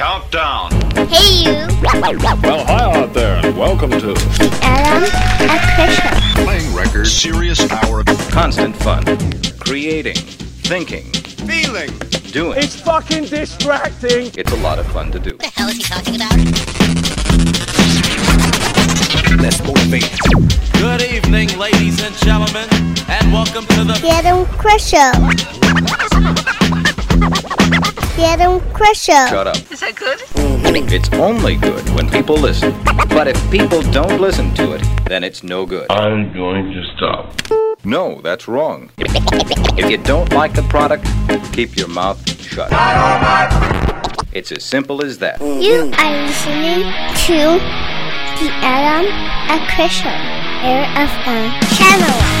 Countdown. 0.00 0.70
Hey 1.08 1.42
you, 1.42 1.66
Well, 1.82 2.64
hi 2.64 3.02
out 3.02 3.12
there, 3.12 3.36
and 3.44 3.54
welcome 3.54 3.90
to 3.90 4.14
Adam 4.62 5.10
and 5.42 5.60
Christian. 5.76 6.42
Playing 6.42 6.74
records. 6.74 7.12
Serious 7.12 7.70
hour. 7.70 8.02
Constant 8.30 8.74
fun. 8.76 9.04
Creating. 9.58 10.16
Thinking. 10.16 11.04
Feeling. 11.46 11.90
Doing. 12.32 12.56
It's 12.56 12.80
fucking 12.80 13.26
distracting. 13.26 14.30
It's 14.38 14.50
a 14.52 14.56
lot 14.62 14.78
of 14.78 14.86
fun 14.86 15.12
to 15.12 15.18
do. 15.18 15.32
What 15.32 15.40
the 15.40 15.48
hell 15.48 15.68
is 15.68 15.76
he 15.76 15.82
talking 15.82 16.16
about? 16.16 16.34
Let's 19.38 19.62
motivate. 19.62 20.18
Good 20.80 21.02
evening, 21.12 21.58
ladies 21.58 22.02
and 22.02 22.14
gentlemen, 22.16 22.70
and 23.06 23.30
welcome 23.34 23.66
to 23.66 23.84
the 23.84 23.98
The 24.00 24.08
Adam 24.08 24.46
Chris 24.56 24.90
The 24.92 26.59
Adam 28.24 28.60
Chris 28.72 29.02
Show. 29.02 29.26
Shut 29.28 29.46
up. 29.46 29.56
Is 29.72 29.80
that 29.80 29.96
good? 29.96 30.18
Mm-hmm. 30.18 30.88
It's 30.92 31.08
only 31.14 31.56
good 31.56 31.88
when 31.90 32.08
people 32.10 32.36
listen. 32.36 32.72
But 33.08 33.28
if 33.28 33.50
people 33.50 33.82
don't 33.90 34.20
listen 34.20 34.54
to 34.54 34.72
it, 34.72 34.82
then 35.06 35.24
it's 35.24 35.42
no 35.42 35.66
good. 35.66 35.86
I'm 35.90 36.32
going 36.32 36.72
to 36.72 36.84
stop. 36.96 37.34
No, 37.84 38.20
that's 38.20 38.46
wrong. 38.46 38.90
If 38.98 39.90
you 39.90 39.96
don't 39.96 40.32
like 40.32 40.54
the 40.54 40.62
product, 40.62 41.06
keep 41.52 41.76
your 41.76 41.88
mouth 41.88 42.20
shut. 42.40 42.68
It's 44.32 44.52
as 44.52 44.64
simple 44.64 45.04
as 45.04 45.18
that. 45.18 45.40
You 45.40 45.90
are 45.98 46.26
listening 46.26 46.84
to 47.26 47.58
the 48.38 48.50
Adam 48.62 49.06
and 49.50 49.68
Chris 49.70 49.92
Show. 49.92 50.08
Air 50.62 50.84
FM 50.94 51.76
channel. 51.76 52.39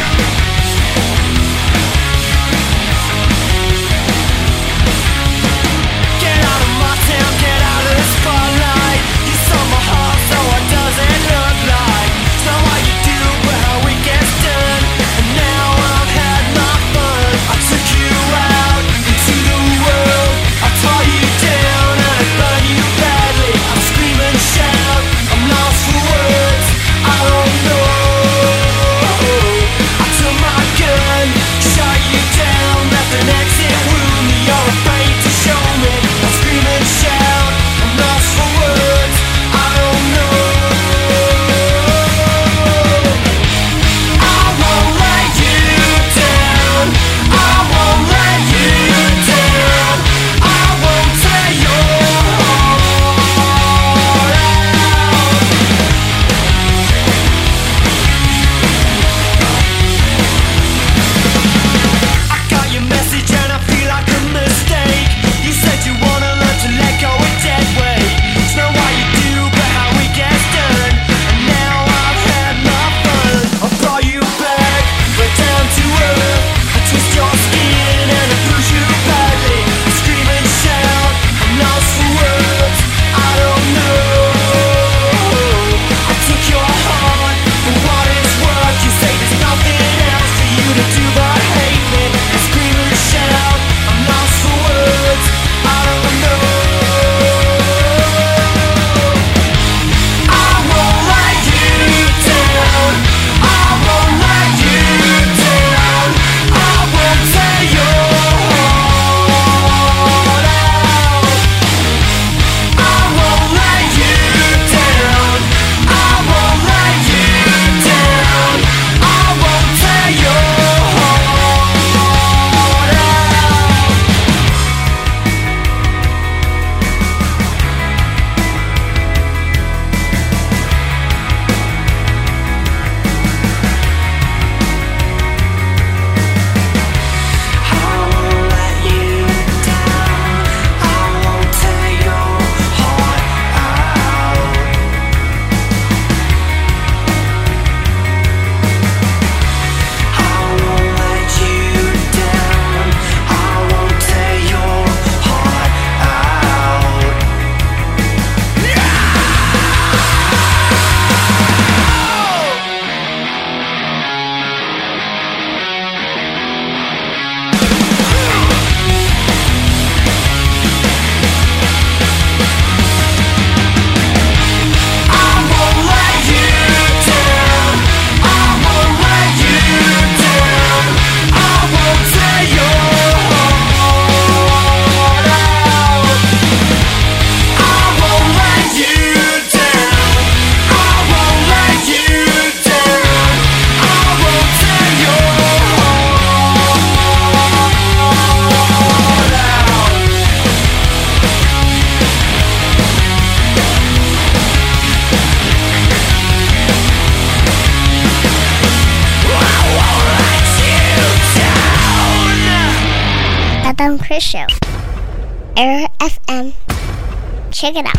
Check 217.60 217.76
it 217.76 217.84
out. 217.84 217.92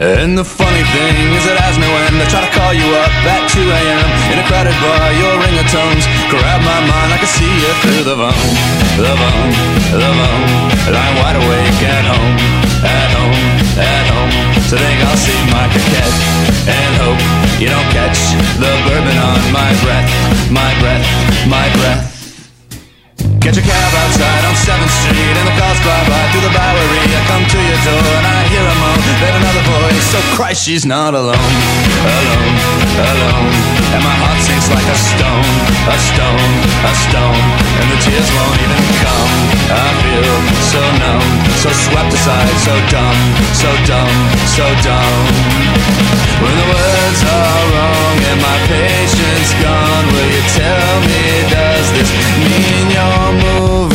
And 0.00 0.32
the 0.32 0.48
funny 0.48 0.80
thing 0.80 1.12
is 1.36 1.44
it 1.44 1.60
has 1.60 1.76
no 1.76 1.84
end. 2.08 2.16
I 2.16 2.24
try 2.24 2.40
to 2.40 2.48
call 2.56 2.72
you 2.72 2.88
up 2.96 3.12
at 3.28 3.52
2 3.52 3.60
a.m. 3.60 4.08
in 4.32 4.40
a 4.40 4.46
crowded 4.48 4.72
bar. 4.80 5.12
Your 5.12 5.44
ringtones 5.44 6.08
grab 6.32 6.64
my 6.64 6.80
mind. 6.88 7.12
I 7.12 7.20
can 7.20 7.28
see 7.28 7.44
you 7.44 7.68
through 7.84 8.08
the 8.08 8.16
phone, 8.16 8.32
the 8.96 9.12
phone, 9.12 9.52
the 10.00 10.08
phone. 10.08 10.48
I'm 10.88 11.14
wide 11.20 11.36
awake 11.36 11.80
at 11.84 12.08
home, 12.08 12.36
at 12.80 13.10
home, 13.12 13.36
at 13.76 14.06
home. 14.08 14.32
So 14.72 14.80
think 14.80 15.04
I'll 15.04 15.20
see 15.20 15.36
my 15.52 15.68
coquette 15.68 16.16
and 16.64 16.92
hope 16.96 17.20
you 17.60 17.68
don't 17.68 17.90
catch 17.92 18.32
the 18.56 18.72
bourbon 18.88 19.20
on 19.20 19.52
my 19.52 19.68
breath, 19.84 20.08
my 20.48 20.72
breath, 20.80 21.04
my 21.44 21.68
breath. 21.76 22.13
Catch 23.44 23.58
a 23.58 23.60
cab 23.60 23.94
outside 23.94 24.53
7th 24.54 24.94
Street 25.02 25.34
and 25.34 25.46
the 25.50 25.56
cars 25.58 25.78
fly 25.82 25.98
by 26.06 26.22
through 26.30 26.46
the 26.46 26.54
Bowery. 26.54 27.02
I 27.10 27.20
come 27.26 27.44
to 27.44 27.58
your 27.58 27.80
door 27.82 28.06
and 28.22 28.26
I 28.26 28.40
hear 28.48 28.62
a 28.62 28.76
moan, 28.78 29.02
then 29.18 29.34
another 29.42 29.64
voice. 29.66 30.04
So 30.14 30.18
Christ, 30.38 30.62
she's 30.62 30.86
not 30.86 31.14
alone, 31.14 31.34
alone, 31.34 32.54
alone. 32.94 33.50
And 33.94 34.02
my 34.02 34.16
heart 34.22 34.38
sinks 34.42 34.70
like 34.70 34.86
a 34.86 34.98
stone, 34.98 35.54
a 35.90 35.98
stone, 35.98 36.54
a 36.86 36.92
stone. 36.94 37.44
And 37.82 37.86
the 37.90 37.98
tears 37.98 38.28
won't 38.30 38.58
even 38.62 38.82
come. 39.02 39.32
I 39.74 39.88
feel 40.06 40.34
so 40.70 40.82
numb, 41.02 41.28
so 41.58 41.70
swept 41.74 42.14
aside, 42.14 42.54
so 42.62 42.74
dumb, 42.90 43.18
so 43.54 43.70
dumb, 43.90 44.16
so 44.46 44.66
dumb. 44.86 45.24
When 46.42 46.54
the 46.54 46.68
words 46.70 47.20
are 47.26 47.62
wrong 47.74 48.16
and 48.30 48.38
my 48.42 48.58
patience 48.70 49.50
gone, 49.62 50.06
will 50.14 50.30
you 50.30 50.44
tell 50.54 50.94
me, 51.06 51.22
does 51.50 51.86
this 51.94 52.10
mean 52.42 52.84
you're 52.94 53.32
moving 53.42 53.93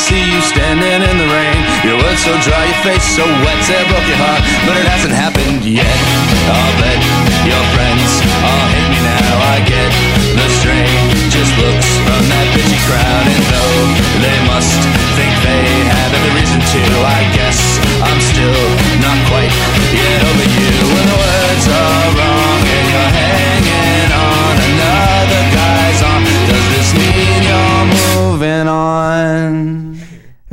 see 0.00 0.24
you 0.32 0.40
standing 0.40 1.04
in 1.04 1.16
the 1.20 1.28
rain. 1.28 1.60
Your 1.84 2.00
words 2.00 2.24
so 2.24 2.32
dry, 2.40 2.64
your 2.64 2.80
face 2.80 3.04
so 3.04 3.24
wet, 3.44 3.60
it 3.68 3.84
broke 3.92 4.08
your 4.08 4.16
heart, 4.16 4.40
but 4.64 4.74
it 4.80 4.86
hasn't 4.88 5.12
happened 5.12 5.60
yet. 5.60 6.00
I'll 6.48 6.74
bet 6.80 7.00
your 7.44 7.64
friends 7.76 8.10
all 8.40 8.64
hate 8.72 8.88
me 8.88 9.00
now. 9.04 9.34
I 9.52 9.56
get 9.68 9.90
the 10.40 10.48
strangest 10.56 11.52
looks 11.60 11.88
from 12.08 12.22
that 12.32 12.46
bitchy 12.56 12.80
crowd, 12.88 13.26
and 13.28 13.44
though 13.52 13.80
they 14.24 14.38
must 14.48 14.80
think 15.20 15.32
they 15.44 15.68
have 15.92 16.10
every 16.16 16.32
reason 16.40 16.60
to, 16.64 16.82
I 17.04 17.20
guess 17.36 17.60
I'm 18.00 18.20
still 18.24 18.64
not 19.04 19.18
quite 19.28 19.52
yet 19.92 20.20
over 20.24 20.46
you. 20.48 20.70
When 20.96 21.06
the 21.12 21.18
words 21.20 21.64
are 21.68 22.08
wrong 22.16 22.29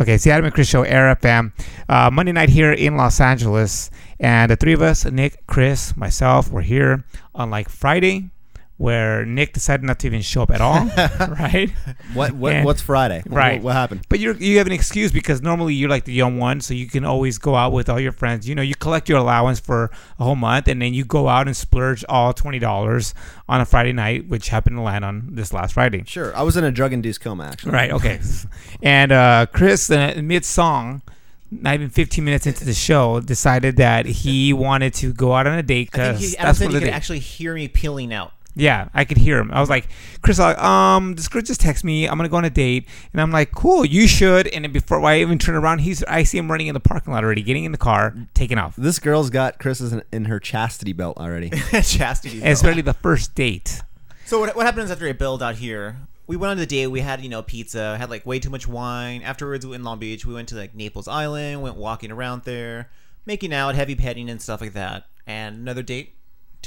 Okay, 0.08 0.16
the 0.16 0.32
Adam 0.32 0.46
and 0.46 0.54
Chris 0.54 0.70
Show, 0.70 0.84
Air 0.84 1.14
FM. 1.18 1.52
Uh, 1.90 2.10
Monday 2.10 2.32
night 2.32 2.48
here 2.48 2.72
in 2.72 2.96
Los 2.96 3.20
Angeles. 3.20 3.92
And 4.22 4.50
the 4.50 4.56
three 4.56 4.72
of 4.72 4.82
us, 4.82 5.04
Nick, 5.04 5.46
Chris, 5.48 5.98
myself, 5.98 6.50
we're 6.50 6.62
here. 6.62 7.04
on 7.36 7.50
like 7.50 7.68
Friday, 7.68 8.30
where 8.78 9.26
Nick 9.26 9.54
decided 9.54 9.84
not 9.84 10.00
to 10.00 10.08
even 10.08 10.22
show 10.22 10.44
up 10.44 10.52
at 10.52 10.62
all, 10.62 10.86
right? 11.40 11.72
What, 12.14 12.34
what 12.34 12.54
And- 12.54 12.66
what's 12.66 12.82
Friday? 12.82 13.24
Right. 13.26 13.62
What, 13.62 13.74
happened? 13.74 14.06
But 14.08 14.20
you're, 14.20 14.36
you 14.36 14.60
have 14.60 14.68
an 14.68 14.74
excuse 14.74 15.12
because 15.12 15.42
normally 15.42 15.74
you're 15.74 15.90
like 15.90 16.06
the 16.06 16.14
young 16.14 16.38
one, 16.38 16.62
so 16.62 16.74
you 16.76 16.88
can 16.88 17.04
always 17.04 17.38
go 17.40 17.56
out 17.56 17.74
with 17.74 17.90
all 17.90 18.00
your 18.00 18.12
friends. 18.12 18.48
You 18.48 18.54
know, 18.56 18.62
you 18.62 18.76
collect 18.76 19.10
your 19.10 19.18
allowance 19.18 19.60
for 19.60 19.90
a 20.20 20.24
whole 20.24 20.36
month, 20.36 20.68
and 20.68 20.82
then 20.82 20.94
you 20.94 21.06
go 21.06 21.28
out 21.28 21.48
and 21.48 21.58
splurge 21.58 22.06
all 22.08 22.34
twenty 22.34 22.60
dollars 22.60 23.14
on 23.50 23.62
a 23.62 23.66
Friday 23.66 23.94
night, 23.94 24.28
which 24.28 24.50
happened 24.50 24.78
to 24.78 24.82
land 24.82 25.04
on 25.04 25.30
this 25.32 25.52
last 25.54 25.74
Friday. 25.74 26.04
Sure. 26.06 26.36
I 26.36 26.44
was 26.44 26.56
in 26.56 26.64
a 26.64 26.72
drug 26.72 26.94
induced 26.94 27.22
coma 27.22 27.46
actually. 27.46 27.72
Right. 27.72 27.92
Okay. 27.92 28.20
and 28.84 29.12
uh, 29.12 29.48
Chris, 29.52 29.90
uh, 29.90 30.20
mid 30.24 30.46
song, 30.46 31.02
not 31.50 31.74
even 31.76 31.90
15 31.90 32.24
minutes 32.24 32.46
into 32.46 32.66
the 32.66 32.74
show, 32.74 33.20
decided 33.22 33.78
that 33.78 34.06
he 34.06 34.54
wanted 34.54 34.94
to 34.96 35.14
go 35.14 35.34
out 35.34 35.48
on 35.48 35.58
a 35.58 35.64
date 35.64 35.90
I 35.94 35.98
think 35.98 36.18
because 36.18 36.20
he, 36.32 36.38
Adam 36.38 36.46
that's 36.48 36.60
said 36.60 36.66
what 36.66 36.74
he 36.76 36.80
could 36.82 36.90
actually 36.90 37.20
hear 37.20 37.54
me 37.54 37.68
peeling 37.68 38.14
out. 38.14 38.34
Yeah, 38.58 38.90
I 38.94 39.06
could 39.06 39.18
hear 39.18 39.38
him. 39.38 39.52
I 39.52 39.60
was 39.60 39.70
like, 39.70 39.88
Chris, 40.24 40.40
like, 40.40 40.58
um, 40.58 41.14
this 41.14 41.28
girl 41.28 41.44
just 41.44 41.62
texted 41.62 41.84
me. 41.84 42.08
I'm 42.08 42.18
gonna 42.18 42.28
go 42.28 42.38
on 42.38 42.46
a 42.46 42.50
date, 42.50 42.88
and 43.14 43.22
I'm 43.22 43.32
like, 43.32 43.52
cool, 43.52 43.86
you 43.86 44.08
should. 44.08 44.48
And 44.48 44.66
then 44.66 44.72
before 44.72 45.04
I 45.04 45.22
even 45.22 45.38
turn 45.38 45.56
around, 45.56 45.80
he's 45.80 46.04
I 46.06 46.24
see 46.24 46.40
him 46.40 46.52
running 46.52 46.68
in 46.68 46.74
the 46.74 46.80
parking 46.80 47.14
lot 47.14 47.24
already, 47.24 47.44
getting 47.44 47.66
in 47.66 47.72
the 47.72 47.78
car, 47.78 48.16
taking 48.34 48.58
off. 48.58 48.76
This 48.76 48.98
girl's 48.98 49.30
got 49.30 49.60
Chris 49.60 49.80
in, 49.80 50.02
in 50.12 50.26
her 50.26 50.40
chastity 50.40 50.94
belt 50.94 51.18
already. 51.18 51.50
Chastity. 51.84 52.40
And 52.40 52.50
it's 52.50 52.64
belt. 52.64 52.72
really 52.72 52.82
the 52.82 52.96
first 52.96 53.36
date. 53.36 53.82
So 54.26 54.40
what, 54.40 54.56
what 54.56 54.66
happens 54.66 54.90
after 54.90 55.08
a 55.08 55.14
build 55.14 55.44
out 55.44 55.56
here? 55.56 55.98
We 56.26 56.36
went 56.36 56.52
on 56.52 56.58
the 56.58 56.66
date. 56.66 56.88
We 56.88 57.02
had 57.02 57.22
you 57.22 57.30
know 57.30 57.44
pizza. 57.44 57.96
Had 57.98 58.10
like 58.10 58.26
way 58.26 58.40
too 58.40 58.50
much 58.50 58.68
wine. 58.68 59.22
Afterwards, 59.22 59.66
in 59.66 59.84
Long 59.84 60.00
Beach, 60.00 60.26
we 60.26 60.34
went 60.34 60.50
to 60.50 60.56
like 60.56 60.74
Naples 60.74 61.08
Island. 61.08 61.62
Went 61.62 61.76
walking 61.76 62.12
around 62.12 62.44
there, 62.44 62.90
making 63.28 63.54
out, 63.54 63.76
heavy 63.76 63.96
petting, 63.96 64.30
and 64.32 64.42
stuff 64.42 64.62
like 64.62 64.74
that. 64.74 65.06
And 65.28 65.58
another 65.58 65.84
date 65.84 66.17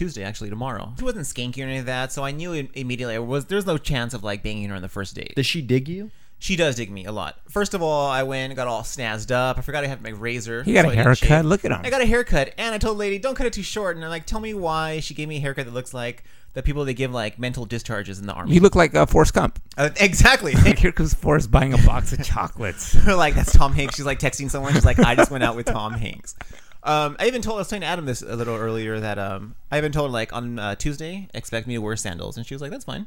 Tuesday, 0.01 0.23
actually 0.25 0.49
tomorrow. 0.49 0.95
She 0.99 1.05
wasn't 1.05 1.27
skanky 1.27 1.61
or 1.63 1.69
any 1.69 1.77
of 1.77 1.85
that, 1.85 2.11
so 2.11 2.25
I 2.25 2.31
knew 2.31 2.55
im- 2.55 2.71
immediately. 2.73 3.17
I 3.17 3.19
was 3.19 3.45
there's 3.45 3.67
no 3.67 3.77
chance 3.77 4.15
of 4.15 4.25
like 4.25 4.43
banging 4.43 4.67
her 4.71 4.75
on 4.75 4.81
the 4.81 4.89
first 4.89 5.15
date. 5.15 5.35
Does 5.37 5.45
she 5.45 5.61
dig 5.61 5.89
you? 5.91 6.11
She 6.39 6.57
does 6.57 6.77
dig 6.77 6.91
me 6.91 7.05
a 7.05 7.13
lot. 7.13 7.37
First 7.51 7.75
of 7.75 7.83
all, 7.83 8.11
I 8.11 8.23
went 8.23 8.57
got 8.57 8.67
all 8.67 8.81
snazzed 8.81 9.31
up. 9.31 9.59
I 9.59 9.61
forgot 9.61 9.85
I 9.85 9.89
had 9.89 10.03
my 10.03 10.09
razor. 10.09 10.63
He 10.63 10.73
got 10.73 10.87
so 10.87 10.89
a 10.89 10.93
I 10.93 10.95
haircut. 10.95 11.45
Look 11.45 11.67
at 11.67 11.71
him. 11.71 11.83
I 11.85 11.91
got 11.91 12.01
a 12.01 12.07
haircut, 12.07 12.55
and 12.57 12.75
I 12.75 12.79
told 12.79 12.97
the 12.97 12.99
lady, 13.01 13.19
"Don't 13.19 13.35
cut 13.35 13.45
it 13.47 13.53
too 13.53 13.63
short." 13.63 13.97
And 13.97 14.03
I'm 14.03 14.11
like, 14.11 14.25
"Tell 14.25 14.41
me 14.41 14.55
why." 14.55 15.01
She 15.01 15.13
gave 15.13 15.29
me 15.29 15.37
a 15.37 15.41
haircut 15.41 15.67
that 15.67 15.75
looks 15.75 15.93
like 15.93 16.25
the 16.55 16.63
people 16.63 16.87
that 16.87 16.95
give 16.95 17.13
like 17.13 17.39
mental 17.39 17.67
discharges 17.67 18.19
in 18.19 18.27
the 18.27 18.33
army. 18.33 18.55
You 18.55 18.61
look 18.61 18.75
like 18.75 18.95
uh, 18.95 19.05
Forrest 19.05 19.35
Gump. 19.35 19.61
Uh, 19.77 19.91
exactly. 20.01 20.53
Like 20.55 20.79
here 20.85 20.93
comes 20.93 21.13
Forrest 21.13 21.51
buying 21.51 21.75
a 21.75 21.79
box 21.79 22.15
of 22.15 22.25
chocolates. 22.25 22.95
like 23.07 23.35
that's 23.35 23.53
Tom 23.53 23.75
Hanks. 23.75 23.97
She's 23.97 24.07
like 24.07 24.19
texting 24.19 24.51
someone. 24.51 24.73
She's 24.73 24.87
like, 24.87 24.99
I 24.99 25.15
just 25.15 25.31
went 25.31 25.45
out 25.45 25.57
with 25.57 25.67
Tom 25.67 25.93
Hanks. 25.93 26.37
Um, 26.83 27.17
I 27.19 27.27
even 27.27 27.43
told 27.43 27.57
I 27.57 27.61
was 27.61 27.69
telling 27.69 27.85
Adam 27.85 28.07
this 28.07 28.23
a 28.23 28.37
little 28.37 28.57
earlier 28.57 29.01
that 29.01 29.19
um, 29.19 29.55
I 29.71 29.79
even 29.79 29.93
told 29.93 30.11
her 30.11 30.13
like 30.13 30.33
on 30.33 30.59
uh, 30.59 30.75
Tuesday 30.77 31.29
expect 31.35 31.67
me 31.67 31.75
to 31.75 31.81
wear 31.81 31.97
sandals, 31.97 32.37
and 32.37 32.47
she 32.47 32.55
was 32.55 32.63
like, 32.63 32.71
that's 32.71 32.85
fine. 32.85 33.07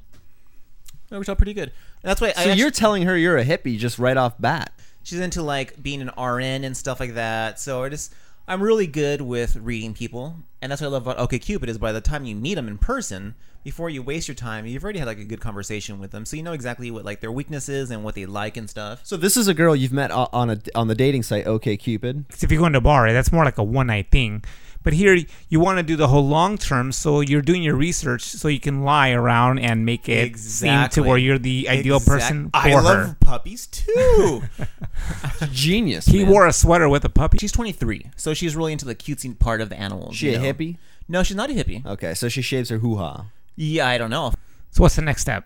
It 1.09 1.15
worked 1.17 1.29
out 1.29 1.37
pretty 1.37 1.53
good. 1.53 1.69
And 1.69 2.09
that's 2.09 2.21
why 2.21 2.29
I 2.29 2.43
So 2.43 2.49
actu- 2.49 2.59
you're 2.61 2.71
telling 2.71 3.03
her 3.03 3.17
you're 3.17 3.37
a 3.37 3.45
hippie 3.45 3.77
just 3.77 3.99
right 3.99 4.17
off 4.17 4.33
bat. 4.39 4.71
she's 5.03 5.19
into 5.19 5.41
like 5.43 5.81
being 5.81 6.01
an 6.01 6.09
RN 6.21 6.63
and 6.63 6.75
stuff 6.77 6.99
like 6.99 7.15
that. 7.15 7.59
So 7.59 7.83
I 7.83 7.89
just 7.89 8.13
I'm 8.47 8.61
really 8.61 8.87
good 8.87 9.21
with 9.21 9.55
reading 9.55 9.93
people, 9.93 10.35
and 10.63 10.71
that's 10.71 10.81
what 10.81 10.87
I 10.87 10.91
love 10.91 11.05
about 11.07 11.29
OkCupid 11.29 11.67
is 11.67 11.77
by 11.77 11.91
the 11.91 12.01
time 12.01 12.25
you 12.25 12.35
meet 12.35 12.55
them 12.55 12.67
in 12.67 12.77
person, 12.77 13.35
before 13.63 13.89
you 13.89 14.01
waste 14.01 14.27
your 14.27 14.35
time, 14.35 14.65
you've 14.65 14.83
already 14.83 14.99
had 14.99 15.07
like 15.07 15.19
a 15.19 15.23
good 15.25 15.39
conversation 15.41 15.99
with 15.99 16.11
them, 16.11 16.25
so 16.25 16.35
you 16.35 16.43
know 16.43 16.53
exactly 16.53 16.89
what 16.89 17.05
like 17.05 17.19
their 17.21 17.31
weaknesses 17.31 17.91
and 17.91 18.03
what 18.03 18.15
they 18.15 18.25
like 18.25 18.57
and 18.57 18.69
stuff. 18.69 19.01
So 19.03 19.15
this 19.17 19.37
is 19.37 19.47
a 19.47 19.53
girl 19.53 19.75
you've 19.75 19.93
met 19.93 20.09
on 20.11 20.49
a 20.49 20.59
on 20.73 20.87
the 20.87 20.95
dating 20.95 21.23
site 21.23 21.45
OkCupid. 21.45 22.29
'Cause 22.29 22.43
if 22.43 22.51
you 22.51 22.57
go 22.59 22.65
into 22.65 22.79
a 22.79 22.81
bar, 22.81 23.03
right, 23.03 23.13
that's 23.13 23.31
more 23.31 23.45
like 23.45 23.57
a 23.57 23.63
one 23.63 23.87
night 23.87 24.09
thing. 24.09 24.43
But 24.83 24.93
here, 24.93 25.17
you 25.47 25.59
want 25.61 25.77
to 25.79 25.83
do 25.83 25.95
the 25.95 26.09
whole 26.09 26.27
long 26.27 26.57
term, 26.57 26.91
so 26.91 27.21
you're 27.21 27.41
doing 27.41 27.63
your 27.63 27.75
research, 27.75 28.21
so 28.23 28.49
you 28.49 28.59
can 28.59 28.83
lie 28.83 29.11
around 29.11 29.59
and 29.59 29.85
make 29.85 30.09
it 30.09 30.37
seem 30.37 30.89
to 30.89 31.01
where 31.03 31.17
you're 31.17 31.39
the 31.39 31.69
ideal 31.69 31.97
Exact- 31.97 32.19
person 32.21 32.45
for 32.49 32.57
I 32.57 32.69
her. 32.71 32.81
love 32.81 33.19
puppies 33.21 33.67
too. 33.67 34.43
Genius. 35.51 36.05
he 36.05 36.23
man. 36.23 36.31
wore 36.31 36.47
a 36.47 36.53
sweater 36.53 36.89
with 36.89 37.05
a 37.05 37.09
puppy. 37.09 37.37
she's 37.37 37.51
23, 37.51 38.11
so 38.15 38.33
she's 38.33 38.55
really 38.55 38.71
into 38.73 38.85
the 38.85 38.95
cutesy 38.95 39.37
part 39.37 39.61
of 39.61 39.69
the 39.69 39.79
animals. 39.79 40.15
She 40.15 40.29
you 40.31 40.37
a 40.37 40.39
know? 40.39 40.53
hippie? 40.53 40.77
No, 41.07 41.23
she's 41.23 41.35
not 41.37 41.49
a 41.49 41.53
hippie. 41.53 41.85
Okay, 41.85 42.13
so 42.13 42.29
she 42.29 42.41
shaves 42.41 42.69
her 42.69 42.77
hoo 42.79 42.97
ha. 42.97 43.25
Yeah, 43.55 43.87
I 43.87 43.97
don't 43.97 44.09
know. 44.09 44.33
So 44.71 44.81
what's 44.83 44.95
the 44.95 45.01
next 45.01 45.21
step? 45.21 45.45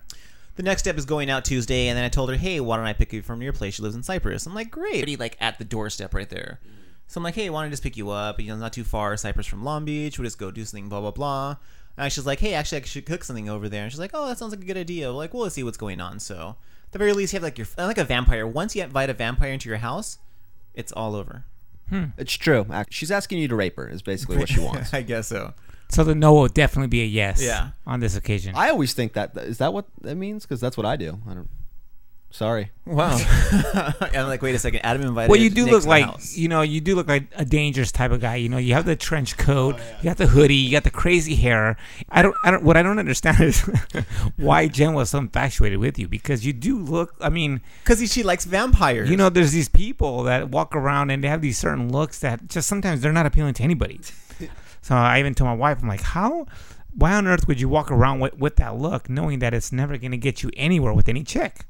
The 0.55 0.63
next 0.63 0.81
step 0.81 0.97
is 0.97 1.05
going 1.05 1.29
out 1.29 1.45
Tuesday, 1.45 1.87
and 1.87 1.97
then 1.97 2.03
I 2.03 2.09
told 2.09 2.29
her, 2.31 2.35
"Hey, 2.35 2.59
why 2.59 2.77
don't 2.77 2.85
I 2.87 2.93
pick 2.93 3.13
you 3.13 3.21
from 3.21 3.41
your 3.43 3.53
place? 3.53 3.75
She 3.75 3.83
lives 3.83 3.95
in 3.95 4.01
Cypress." 4.01 4.45
I'm 4.47 4.55
like, 4.55 4.71
"Great!" 4.71 4.95
Already, 4.95 5.15
like 5.15 5.37
at 5.39 5.59
the 5.59 5.65
doorstep 5.65 6.13
right 6.15 6.29
there. 6.29 6.59
So 7.07 7.19
I'm 7.19 7.23
like, 7.23 7.35
"Hey, 7.35 7.49
why 7.49 7.61
don't 7.61 7.67
I 7.67 7.71
just 7.71 7.83
pick 7.83 7.97
you 7.97 8.09
up? 8.09 8.39
You 8.39 8.47
know, 8.49 8.57
not 8.57 8.73
too 8.73 8.83
far, 8.83 9.15
Cypress 9.15 9.47
from 9.47 9.63
Long 9.63 9.85
Beach. 9.85 10.17
We'll 10.19 10.25
just 10.25 10.37
go 10.37 10.51
do 10.51 10.65
something, 10.65 10.89
blah 10.89 11.01
blah 11.01 11.11
blah." 11.11 11.55
And 11.97 12.11
she's 12.11 12.25
like, 12.25 12.39
"Hey, 12.39 12.53
actually, 12.53 12.81
I 12.81 12.85
should 12.85 13.05
cook 13.05 13.23
something 13.23 13.49
over 13.49 13.69
there." 13.69 13.83
And 13.83 13.91
she's 13.91 13.99
like, 13.99 14.11
"Oh, 14.13 14.27
that 14.27 14.37
sounds 14.37 14.51
like 14.51 14.61
a 14.61 14.65
good 14.65 14.77
idea." 14.77 15.09
We're 15.09 15.17
like, 15.17 15.33
well, 15.33 15.43
let's 15.43 15.55
see 15.55 15.63
what's 15.63 15.77
going 15.77 15.99
on. 15.99 16.19
So, 16.19 16.55
at 16.85 16.91
the 16.91 16.99
very 16.99 17.13
least, 17.13 17.33
you 17.33 17.37
have 17.37 17.43
like 17.43 17.57
your 17.57 17.67
uh, 17.77 17.85
like 17.85 17.97
a 17.97 18.03
vampire. 18.03 18.45
Once 18.45 18.75
you 18.75 18.83
invite 18.83 19.09
a 19.09 19.13
vampire 19.13 19.51
into 19.51 19.69
your 19.69 19.79
house, 19.79 20.19
it's 20.73 20.91
all 20.91 21.15
over. 21.15 21.45
Hmm. 21.89 22.05
It's 22.17 22.33
true. 22.33 22.65
She's 22.89 23.11
asking 23.11 23.39
you 23.39 23.47
to 23.47 23.55
rape 23.55 23.77
her. 23.77 23.87
Is 23.87 24.01
basically 24.01 24.37
what 24.37 24.49
she 24.49 24.59
wants. 24.63 24.93
I 24.93 25.01
guess 25.01 25.27
so. 25.27 25.53
So 25.89 26.03
the 26.03 26.13
no 26.13 26.33
will 26.33 26.47
definitely 26.47 26.87
be 26.89 27.01
a 27.01 27.05
yes. 27.05 27.41
Yeah. 27.41 27.69
On 27.85 27.99
this 27.99 28.15
occasion. 28.15 28.53
I 28.55 28.69
always 28.69 28.93
think 28.93 29.13
that 29.13 29.35
is 29.37 29.57
that 29.59 29.73
what 29.73 29.85
that 30.01 30.15
means 30.15 30.43
because 30.43 30.59
that's 30.59 30.77
what 30.77 30.85
I 30.85 30.97
do. 30.97 31.19
I 31.27 31.33
don't. 31.33 31.49
Sorry. 32.29 32.71
Wow. 32.85 33.17
I'm 34.13 34.27
like, 34.27 34.41
wait 34.41 34.53
a 34.53 34.59
second. 34.59 34.81
Adam 34.81 35.01
invited. 35.01 35.29
Well, 35.29 35.39
you 35.39 35.49
do 35.49 35.63
Nick 35.63 35.73
look 35.73 35.85
like 35.85 36.05
house. 36.05 36.37
you 36.37 36.49
know 36.49 36.61
you 36.61 36.81
do 36.81 36.93
look 36.95 37.07
like 37.07 37.27
a 37.35 37.45
dangerous 37.45 37.91
type 37.91 38.11
of 38.11 38.19
guy. 38.19 38.35
You 38.35 38.49
know, 38.49 38.57
you 38.57 38.73
have 38.73 38.85
the 38.85 38.95
trench 38.95 39.37
coat, 39.37 39.75
Oh, 39.79 39.97
you 39.99 40.03
got 40.03 40.17
the 40.17 40.27
hoodie, 40.27 40.55
you 40.55 40.71
got 40.71 40.83
the 40.83 40.91
crazy 40.91 41.35
hair. 41.35 41.77
I 42.09 42.21
don't, 42.21 42.35
I 42.43 42.51
don't. 42.51 42.63
What 42.63 42.75
I 42.77 42.83
don't 42.83 42.99
understand 42.99 43.39
is 43.41 43.61
why 44.35 44.67
Jen 44.67 44.93
was 44.93 45.11
so 45.11 45.19
infatuated 45.19 45.79
with 45.79 45.97
you 45.97 46.07
because 46.07 46.45
you 46.45 46.53
do 46.53 46.77
look. 46.77 47.15
I 47.21 47.29
mean, 47.29 47.61
because 47.83 48.11
she 48.11 48.23
likes 48.23 48.45
vampires. 48.45 49.09
you 49.09 49.17
know, 49.17 49.29
there's 49.29 49.53
these 49.53 49.69
people 49.69 50.23
that 50.23 50.49
walk 50.49 50.75
around 50.75 51.09
and 51.11 51.23
they 51.23 51.29
have 51.29 51.41
these 51.41 51.57
certain 51.57 51.91
looks 51.91 52.19
that 52.19 52.49
just 52.49 52.67
sometimes 52.67 53.01
they're 53.01 53.13
not 53.13 53.25
appealing 53.25 53.53
to 53.55 53.63
anybody. 53.63 54.01
so 54.81 54.95
I 54.95 55.19
even 55.19 55.33
told 55.33 55.47
my 55.47 55.55
wife, 55.55 55.79
I'm 55.81 55.87
like, 55.87 56.01
how. 56.01 56.45
Why 56.93 57.13
on 57.13 57.27
earth 57.27 57.47
would 57.47 57.61
you 57.61 57.69
walk 57.69 57.91
around 57.91 58.21
with, 58.21 58.33
with 58.39 58.55
that 58.55 58.75
look, 58.75 59.07
knowing 59.07 59.37
that 59.39 59.53
it's 59.53 59.71
never 59.71 59.99
going 59.99 60.09
to 60.09 60.17
get 60.17 60.41
you 60.41 60.49
anywhere 60.57 60.93
with 60.93 61.07
any 61.07 61.23
chick? 61.23 61.65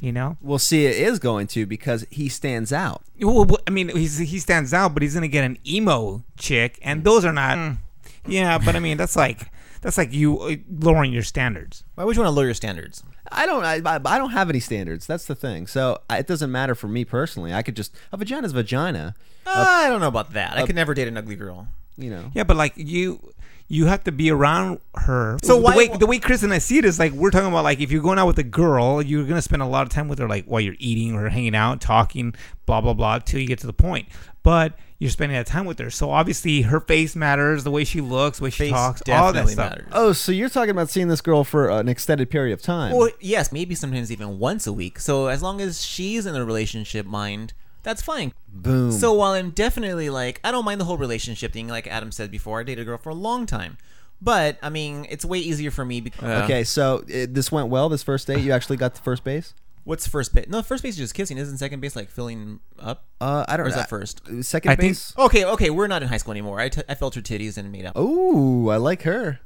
You 0.00 0.12
know, 0.12 0.36
We'll 0.42 0.58
see. 0.58 0.84
It 0.84 0.96
is 0.96 1.18
going 1.18 1.46
to 1.48 1.64
because 1.64 2.06
he 2.10 2.28
stands 2.28 2.72
out. 2.72 3.02
Well, 3.18 3.46
well, 3.46 3.58
I 3.66 3.70
mean, 3.70 3.88
he's, 3.88 4.18
he 4.18 4.38
stands 4.38 4.74
out, 4.74 4.92
but 4.92 5.02
he's 5.02 5.14
gonna 5.14 5.28
get 5.28 5.44
an 5.44 5.58
emo 5.66 6.22
chick, 6.36 6.78
and 6.82 7.02
those 7.02 7.24
are 7.24 7.32
not. 7.32 7.56
Mm. 7.56 7.78
Yeah, 8.26 8.58
but 8.58 8.76
I 8.76 8.80
mean, 8.80 8.96
that's 8.98 9.16
like 9.16 9.50
that's 9.80 9.96
like 9.96 10.12
you 10.12 10.38
uh, 10.40 10.56
lowering 10.80 11.12
your 11.12 11.22
standards. 11.22 11.84
Why 11.94 12.04
would 12.04 12.16
you 12.16 12.22
want 12.22 12.32
to 12.32 12.36
lower 12.36 12.46
your 12.46 12.54
standards? 12.54 13.02
I 13.30 13.46
don't. 13.46 13.64
I, 13.64 13.80
I 13.84 14.00
I 14.04 14.18
don't 14.18 14.30
have 14.30 14.50
any 14.50 14.60
standards. 14.60 15.06
That's 15.06 15.26
the 15.26 15.34
thing. 15.34 15.66
So 15.66 16.00
I, 16.10 16.18
it 16.18 16.26
doesn't 16.26 16.50
matter 16.50 16.74
for 16.74 16.88
me 16.88 17.04
personally. 17.04 17.54
I 17.54 17.62
could 17.62 17.76
just 17.76 17.94
a 18.12 18.16
vagina's 18.16 18.52
vagina. 18.52 19.14
I 19.46 19.88
don't 19.88 20.00
know 20.00 20.08
about 20.08 20.32
that. 20.32 20.56
I 20.58 20.62
uh, 20.62 20.66
could 20.66 20.74
never 20.74 20.92
date 20.92 21.08
an 21.08 21.16
ugly 21.16 21.36
girl. 21.36 21.68
You 21.96 22.10
know. 22.10 22.30
Yeah, 22.34 22.44
but 22.44 22.56
like 22.56 22.74
you, 22.76 23.32
you 23.68 23.86
have 23.86 24.04
to 24.04 24.12
be 24.12 24.30
around 24.30 24.78
her. 24.94 25.38
So 25.42 25.56
the 25.56 25.60
why- 25.62 25.76
way 25.76 25.88
the 25.88 26.06
way 26.06 26.18
Chris 26.18 26.42
and 26.42 26.52
I 26.52 26.58
see 26.58 26.78
it 26.78 26.84
is 26.84 26.98
like 26.98 27.12
we're 27.12 27.30
talking 27.30 27.48
about 27.48 27.64
like 27.64 27.80
if 27.80 27.90
you're 27.90 28.02
going 28.02 28.18
out 28.18 28.26
with 28.26 28.38
a 28.38 28.44
girl, 28.44 29.02
you're 29.02 29.24
gonna 29.24 29.42
spend 29.42 29.62
a 29.62 29.66
lot 29.66 29.82
of 29.82 29.88
time 29.88 30.08
with 30.08 30.18
her 30.18 30.28
like 30.28 30.44
while 30.44 30.60
you're 30.60 30.76
eating 30.78 31.14
or 31.14 31.28
hanging 31.28 31.54
out, 31.56 31.80
talking, 31.80 32.34
blah 32.66 32.80
blah 32.80 32.94
blah, 32.94 33.18
till 33.18 33.40
you 33.40 33.46
get 33.46 33.58
to 33.60 33.66
the 33.66 33.72
point. 33.72 34.08
But 34.42 34.74
you're 34.98 35.10
spending 35.10 35.36
that 35.36 35.46
time 35.46 35.66
with 35.66 35.78
her, 35.80 35.90
so 35.90 36.10
obviously 36.10 36.62
her 36.62 36.80
face 36.80 37.14
matters, 37.14 37.64
the 37.64 37.70
way 37.70 37.84
she 37.84 38.00
looks, 38.00 38.38
the 38.38 38.44
way 38.44 38.50
she 38.50 38.64
Face 38.64 38.70
talks, 38.72 39.02
all 39.10 39.32
that 39.32 39.32
definitely 39.32 39.52
stuff. 39.52 39.70
matters. 39.70 39.88
Oh, 39.92 40.12
so 40.12 40.32
you're 40.32 40.48
talking 40.48 40.70
about 40.70 40.88
seeing 40.88 41.08
this 41.08 41.20
girl 41.20 41.44
for 41.44 41.68
an 41.68 41.86
extended 41.88 42.30
period 42.30 42.54
of 42.54 42.62
time? 42.62 42.96
Well, 42.96 43.10
yes, 43.20 43.52
maybe 43.52 43.74
sometimes 43.74 44.10
even 44.10 44.38
once 44.38 44.66
a 44.66 44.72
week. 44.72 44.98
So 44.98 45.26
as 45.26 45.42
long 45.42 45.60
as 45.60 45.84
she's 45.84 46.24
in 46.24 46.34
a 46.34 46.42
relationship 46.46 47.04
mind, 47.04 47.52
that's 47.86 48.02
fine. 48.02 48.32
Boom. 48.48 48.90
So 48.90 49.12
while 49.12 49.32
I'm 49.32 49.50
definitely 49.50 50.10
like, 50.10 50.40
I 50.42 50.50
don't 50.50 50.64
mind 50.64 50.80
the 50.80 50.84
whole 50.84 50.98
relationship 50.98 51.52
thing. 51.52 51.68
Like 51.68 51.86
Adam 51.86 52.10
said 52.10 52.32
before, 52.32 52.58
I 52.60 52.64
dated 52.64 52.82
a 52.82 52.84
girl 52.84 52.98
for 52.98 53.10
a 53.10 53.14
long 53.14 53.46
time. 53.46 53.78
But 54.20 54.58
I 54.60 54.70
mean, 54.70 55.06
it's 55.08 55.24
way 55.24 55.38
easier 55.38 55.70
for 55.70 55.84
me. 55.84 56.00
Because, 56.00 56.42
okay, 56.44 56.64
so 56.64 57.04
it, 57.06 57.32
this 57.32 57.52
went 57.52 57.68
well. 57.68 57.88
This 57.88 58.02
first 58.02 58.26
date, 58.26 58.40
you 58.40 58.50
actually 58.50 58.76
got 58.76 58.94
to 58.96 59.02
first 59.02 59.22
base. 59.22 59.54
What's 59.84 60.04
first 60.08 60.34
base? 60.34 60.46
No, 60.48 60.62
first 60.62 60.82
base 60.82 60.94
is 60.94 60.98
just 60.98 61.14
kissing. 61.14 61.38
Isn't 61.38 61.58
second 61.58 61.78
base 61.78 61.94
like 61.94 62.10
filling 62.10 62.58
up? 62.78 63.04
Uh, 63.20 63.44
I 63.46 63.56
don't 63.56 63.66
Or 63.66 63.68
is 63.68 63.76
know. 63.76 63.82
that 63.82 63.88
first? 63.88 64.20
Second 64.42 64.72
I 64.72 64.74
think- 64.74 64.90
base. 64.90 65.14
Okay, 65.16 65.44
okay, 65.44 65.70
we're 65.70 65.86
not 65.86 66.02
in 66.02 66.08
high 66.08 66.16
school 66.16 66.32
anymore. 66.32 66.58
I, 66.58 66.70
t- 66.70 66.82
I 66.88 66.96
felt 66.96 67.14
her 67.14 67.20
titties 67.20 67.56
and 67.56 67.70
made 67.70 67.86
up. 67.86 67.92
Oh, 67.94 68.68
I 68.68 68.78
like 68.78 69.02
her. 69.02 69.38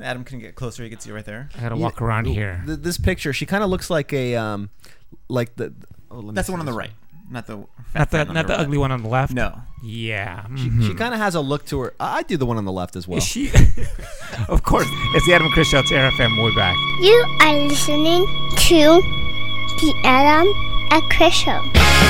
Adam 0.00 0.22
can 0.22 0.38
get 0.38 0.54
closer. 0.54 0.84
He 0.84 0.90
can 0.90 1.00
see 1.00 1.10
right 1.10 1.24
there. 1.24 1.48
I 1.58 1.62
gotta 1.62 1.76
walk 1.76 2.00
around 2.00 2.26
here. 2.26 2.62
Th- 2.64 2.78
this 2.78 2.98
picture, 2.98 3.32
she 3.32 3.46
kind 3.46 3.64
of 3.64 3.68
looks 3.70 3.90
like 3.90 4.12
a 4.12 4.36
um, 4.36 4.70
like 5.28 5.56
the. 5.56 5.74
Oh, 6.10 6.16
let 6.16 6.24
me 6.26 6.32
That's 6.34 6.46
the 6.46 6.52
one 6.52 6.60
on 6.60 6.66
the 6.66 6.72
right, 6.72 6.92
not 7.30 7.46
the 7.46 7.56
Not 7.94 8.10
the 8.10 8.18
fan 8.18 8.28
on 8.28 8.34
not 8.34 8.46
the 8.46 8.58
ugly 8.58 8.76
one 8.76 8.90
on 8.92 9.02
the 9.02 9.08
left. 9.08 9.32
No. 9.32 9.62
Yeah. 9.82 10.46
She, 10.56 10.68
mhm. 10.68 10.86
she 10.86 10.94
kind 10.94 11.14
of 11.14 11.20
has 11.20 11.34
a 11.34 11.40
look 11.40 11.64
to 11.66 11.80
her. 11.80 11.94
I 11.98 12.18
I 12.18 12.22
do 12.22 12.36
the 12.36 12.46
one 12.46 12.56
on 12.58 12.64
the 12.64 12.72
left 12.72 12.96
as 12.96 13.06
well. 13.08 13.18
Is 13.18 13.24
she? 13.24 13.50
of 14.48 14.62
course, 14.62 14.86
it's 15.14 15.26
the 15.26 15.34
Adam 15.34 15.46
and 15.46 15.54
Chris 15.54 15.68
Show. 15.68 15.78
It's 15.78 15.92
Air 15.92 16.10
FM. 16.10 16.36
We'll 16.36 16.50
be 16.50 16.56
back. 16.56 16.76
You 17.00 17.24
are 17.40 17.56
listening 17.68 18.26
to 18.68 19.00
the 19.80 19.94
Adam 20.04 20.46
and 20.90 21.02
Chris 21.10 21.34
Show. 21.34 22.09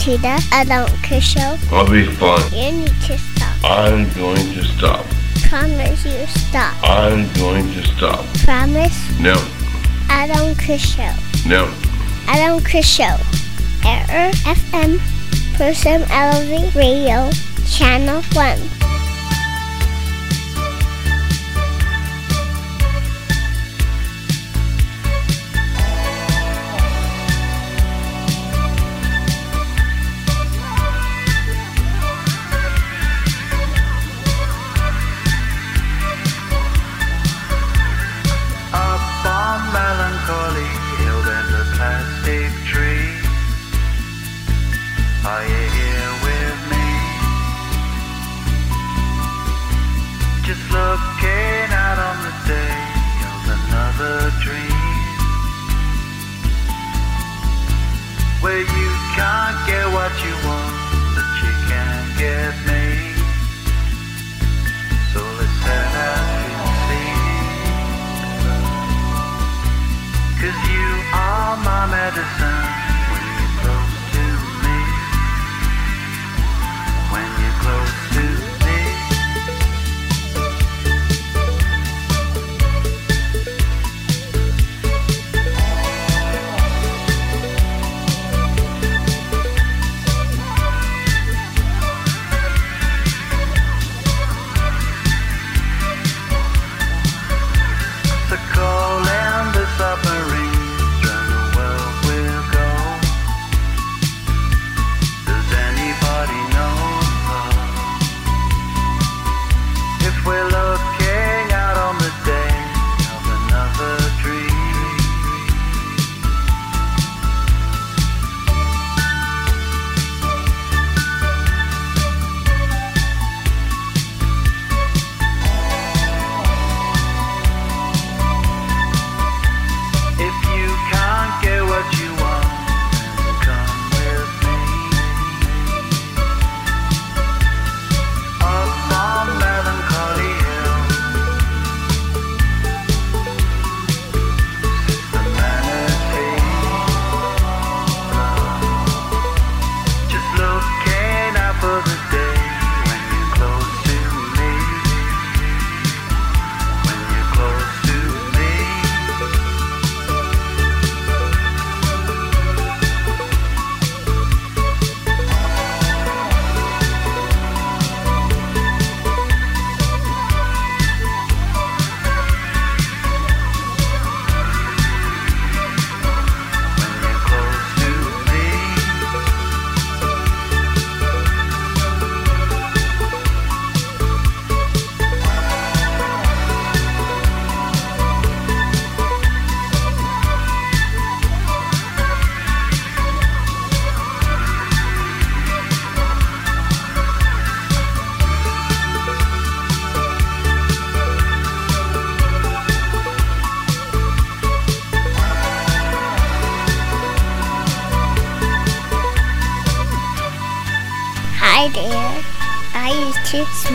to 0.00 0.16
the 0.16 0.42
Adult 0.54 0.90
Show. 1.22 1.58
I'll 1.70 1.90
be 1.90 2.06
fun. 2.06 2.40
You 2.54 2.72
need 2.72 2.94
to 3.02 3.18
stop. 3.18 3.54
I'm 3.62 4.08
going 4.14 4.54
to 4.54 4.64
stop. 4.64 5.04
Promise 5.42 6.06
you 6.06 6.26
stop. 6.26 6.74
I'm 6.82 7.30
going 7.34 7.70
to 7.74 7.82
stop. 7.82 8.24
Promise? 8.44 9.20
No. 9.20 9.34
Adam 10.08 10.54
Chris 10.56 10.80
Show. 10.80 11.12
No. 11.46 11.70
Adam 12.26 12.64
Chris 12.64 12.86
Show. 12.86 13.14
Error 13.84 14.32
FM. 14.48 14.98
Person 15.58 16.00
LV 16.08 16.74
Radio. 16.74 17.30
Channel 17.68 18.22
1. 18.32 18.69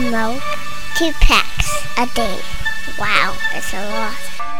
Elmo 0.06 0.38
two 0.96 1.10
packs 1.20 1.68
a 1.98 2.06
day. 2.14 2.38
Wow, 2.96 3.36
that's 3.52 3.72
a 3.74 3.88
lot. 3.90 4.14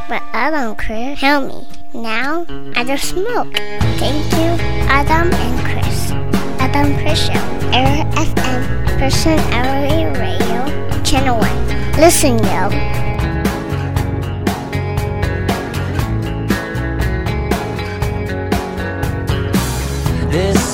But 0.08 0.22
Adam 0.32 0.74
Chris 0.74 1.20
help 1.20 1.46
me. 1.46 1.68
Now 1.94 2.44
I 2.74 2.82
just 2.82 3.10
smoke. 3.10 3.54
Thank 3.54 4.32
you, 4.32 4.64
Adam 4.88 5.32
and 5.32 5.60
Chris. 5.60 6.10
Adam 6.58 6.96
Chris 6.96 7.26
Show. 7.26 7.32
Air 7.72 8.04
FM, 8.14 8.98
Person 8.98 9.38
Hourly 9.52 10.06
Radio, 10.18 11.02
Channel 11.04 11.38
1. 11.38 11.92
Listen, 12.00 12.38
yo. 12.38 12.96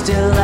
still 0.03 0.42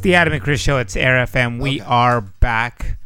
It's 0.00 0.04
the 0.04 0.14
Adam 0.14 0.32
and 0.32 0.42
Chris 0.42 0.62
show. 0.62 0.78
It's 0.78 0.96
Air 0.96 1.26
FM. 1.26 1.60
We 1.60 1.82
are 1.82 2.22
back. 2.22 2.96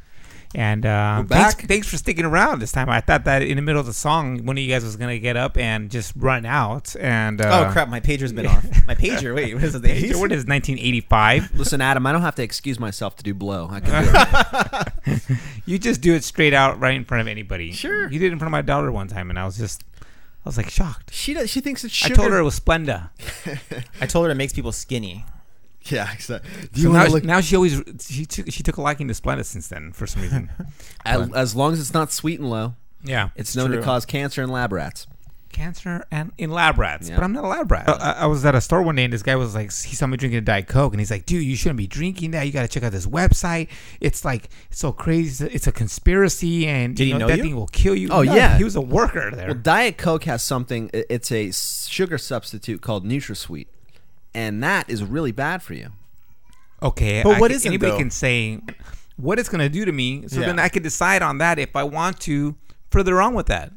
And 0.54 0.86
uh, 0.86 1.24
back. 1.26 1.56
Thanks, 1.56 1.66
thanks 1.66 1.88
for 1.88 1.96
sticking 1.96 2.24
around 2.24 2.60
this 2.60 2.70
time. 2.70 2.88
I 2.88 3.00
thought 3.00 3.24
that 3.24 3.42
in 3.42 3.56
the 3.56 3.62
middle 3.62 3.80
of 3.80 3.86
the 3.86 3.92
song, 3.92 4.46
one 4.46 4.56
of 4.56 4.62
you 4.62 4.70
guys 4.70 4.84
was 4.84 4.94
gonna 4.94 5.18
get 5.18 5.36
up 5.36 5.58
and 5.58 5.90
just 5.90 6.12
run 6.14 6.46
out. 6.46 6.94
And 6.94 7.40
uh, 7.40 7.66
oh 7.66 7.72
crap, 7.72 7.88
my 7.88 7.98
pager's 7.98 8.32
been 8.32 8.46
off. 8.46 8.64
My 8.86 8.94
pager. 8.94 9.34
Wait, 9.34 9.52
what 9.54 9.64
is 9.64 9.74
it? 9.74 9.82
The 9.82 9.88
Pager, 9.88 10.20
what 10.20 10.30
is 10.30 10.46
1985? 10.46 11.56
Listen, 11.56 11.80
Adam, 11.80 12.06
I 12.06 12.12
don't 12.12 12.22
have 12.22 12.36
to 12.36 12.44
excuse 12.44 12.78
myself 12.78 13.16
to 13.16 13.24
do 13.24 13.34
blow. 13.34 13.66
I 13.68 13.80
can 13.80 14.04
do 14.04 15.16
it. 15.16 15.38
You 15.66 15.80
just 15.80 16.00
do 16.00 16.14
it 16.14 16.22
straight 16.22 16.54
out 16.54 16.78
right 16.78 16.94
in 16.94 17.04
front 17.04 17.22
of 17.22 17.26
anybody. 17.26 17.72
Sure. 17.72 18.04
You 18.04 18.20
did 18.20 18.26
it 18.26 18.32
in 18.34 18.38
front 18.38 18.50
of 18.50 18.52
my 18.52 18.62
daughter 18.62 18.92
one 18.92 19.08
time, 19.08 19.30
and 19.30 19.38
I 19.38 19.46
was 19.46 19.58
just, 19.58 19.82
I 20.00 20.48
was 20.48 20.56
like 20.56 20.70
shocked. 20.70 21.12
She 21.12 21.34
does, 21.34 21.50
she 21.50 21.60
thinks 21.60 21.82
it's 21.82 21.92
sugar. 21.92 22.14
I 22.14 22.16
told 22.16 22.30
her 22.30 22.38
it 22.38 22.44
was 22.44 22.60
Splenda. 22.60 23.10
I 24.00 24.06
told 24.06 24.26
her 24.26 24.30
it 24.30 24.36
makes 24.36 24.52
people 24.52 24.70
skinny. 24.70 25.24
Yeah, 25.90 26.10
exactly. 26.12 26.50
So 26.80 26.90
now, 26.92 27.06
look 27.06 27.24
now 27.24 27.40
she 27.40 27.56
always 27.56 27.82
she 28.00 28.24
took 28.24 28.50
she 28.50 28.62
took 28.62 28.76
a 28.78 28.80
liking 28.82 29.08
to 29.08 29.14
Splenda 29.14 29.44
since 29.44 29.68
then 29.68 29.92
for 29.92 30.06
some 30.06 30.22
reason. 30.22 30.50
as, 31.04 31.30
as 31.34 31.54
long 31.54 31.72
as 31.74 31.80
it's 31.80 31.92
not 31.94 32.10
sweet 32.12 32.40
and 32.40 32.48
low? 32.50 32.74
yeah, 33.04 33.28
It's 33.36 33.54
known 33.54 33.68
true. 33.68 33.76
to 33.78 33.82
cause 33.82 34.06
cancer 34.06 34.42
in 34.42 34.48
lab 34.48 34.72
rats. 34.72 35.06
cancer 35.52 36.04
and 36.10 36.32
in 36.38 36.50
lab 36.50 36.78
rats, 36.78 37.08
Yeah. 37.10 37.16
but 37.16 37.22
I'm 37.24 37.32
not 37.32 37.44
a 37.44 37.48
lab 37.48 37.70
rat. 37.70 37.86
I, 37.88 38.12
I 38.22 38.26
was 38.26 38.44
at 38.46 38.54
a 38.54 38.60
store 38.62 38.82
one 38.82 38.96
day 38.96 39.04
and 39.04 39.12
this 39.12 39.22
guy 39.22 39.36
was 39.36 39.54
like, 39.54 39.66
he 39.66 39.94
saw 39.94 40.06
me 40.06 40.16
drinking 40.16 40.38
a 40.38 40.40
Diet 40.40 40.66
Coke 40.68 40.92
and 40.94 41.00
he's 41.00 41.10
like, 41.10 41.26
dude, 41.26 41.44
you 41.44 41.54
shouldn't 41.54 41.76
be 41.76 41.86
drinking 41.86 42.30
that. 42.32 42.44
You 42.46 42.52
got 42.52 42.62
to 42.62 42.68
check 42.68 42.82
out 42.82 42.90
this 42.92 43.06
website. 43.06 43.68
It's 44.00 44.24
like, 44.24 44.48
it's 44.70 44.80
so 44.80 44.90
crazy. 44.90 45.46
It's 45.52 45.66
a 45.66 45.72
conspiracy 45.72 46.66
and 46.66 46.96
Did 46.96 47.04
you 47.04 47.12
he 47.12 47.12
know, 47.12 47.18
know 47.18 47.28
that 47.28 47.36
you? 47.36 47.42
thing 47.44 47.56
will 47.56 47.68
kill 47.68 47.94
you. 47.94 48.08
Oh, 48.10 48.22
No, 48.22 48.34
yeah. 48.34 48.56
He 48.56 48.64
was 48.64 48.74
a 48.74 48.80
worker 48.80 49.30
there. 49.32 49.48
Well, 49.48 49.54
Diet 49.54 49.96
Coke 49.98 50.24
has 50.24 50.42
something. 50.42 50.90
It's 50.94 51.30
a 51.30 51.52
sugar 51.52 52.16
substitute 52.18 52.80
called 52.82 53.04
NutraSweet, 53.06 53.66
and 54.34 54.62
that 54.62 54.88
is 54.90 55.02
really 55.02 55.32
bad 55.32 55.62
for 55.62 55.74
you. 55.74 55.88
okay. 56.82 57.22
But 57.22 57.36
I 57.36 57.40
what 57.40 57.50
can- 57.50 57.60
Anybody 57.66 57.92
though? 57.92 57.98
can 57.98 58.10
say 58.10 58.60
what 59.16 59.38
it's 59.38 59.48
going 59.48 59.60
to 59.60 59.68
do 59.68 59.84
to 59.84 59.92
me. 59.92 60.26
So 60.28 60.40
Yeah. 60.40 60.46
then 60.46 60.58
I 60.58 60.68
can 60.68 60.82
decide 60.82 61.22
on 61.22 61.38
that 61.38 61.58
if 61.58 61.76
I 61.76 61.84
want 61.84 62.20
to 62.20 62.56
further 62.90 63.20
on 63.22 63.34
with 63.34 63.46
that. 63.46 63.72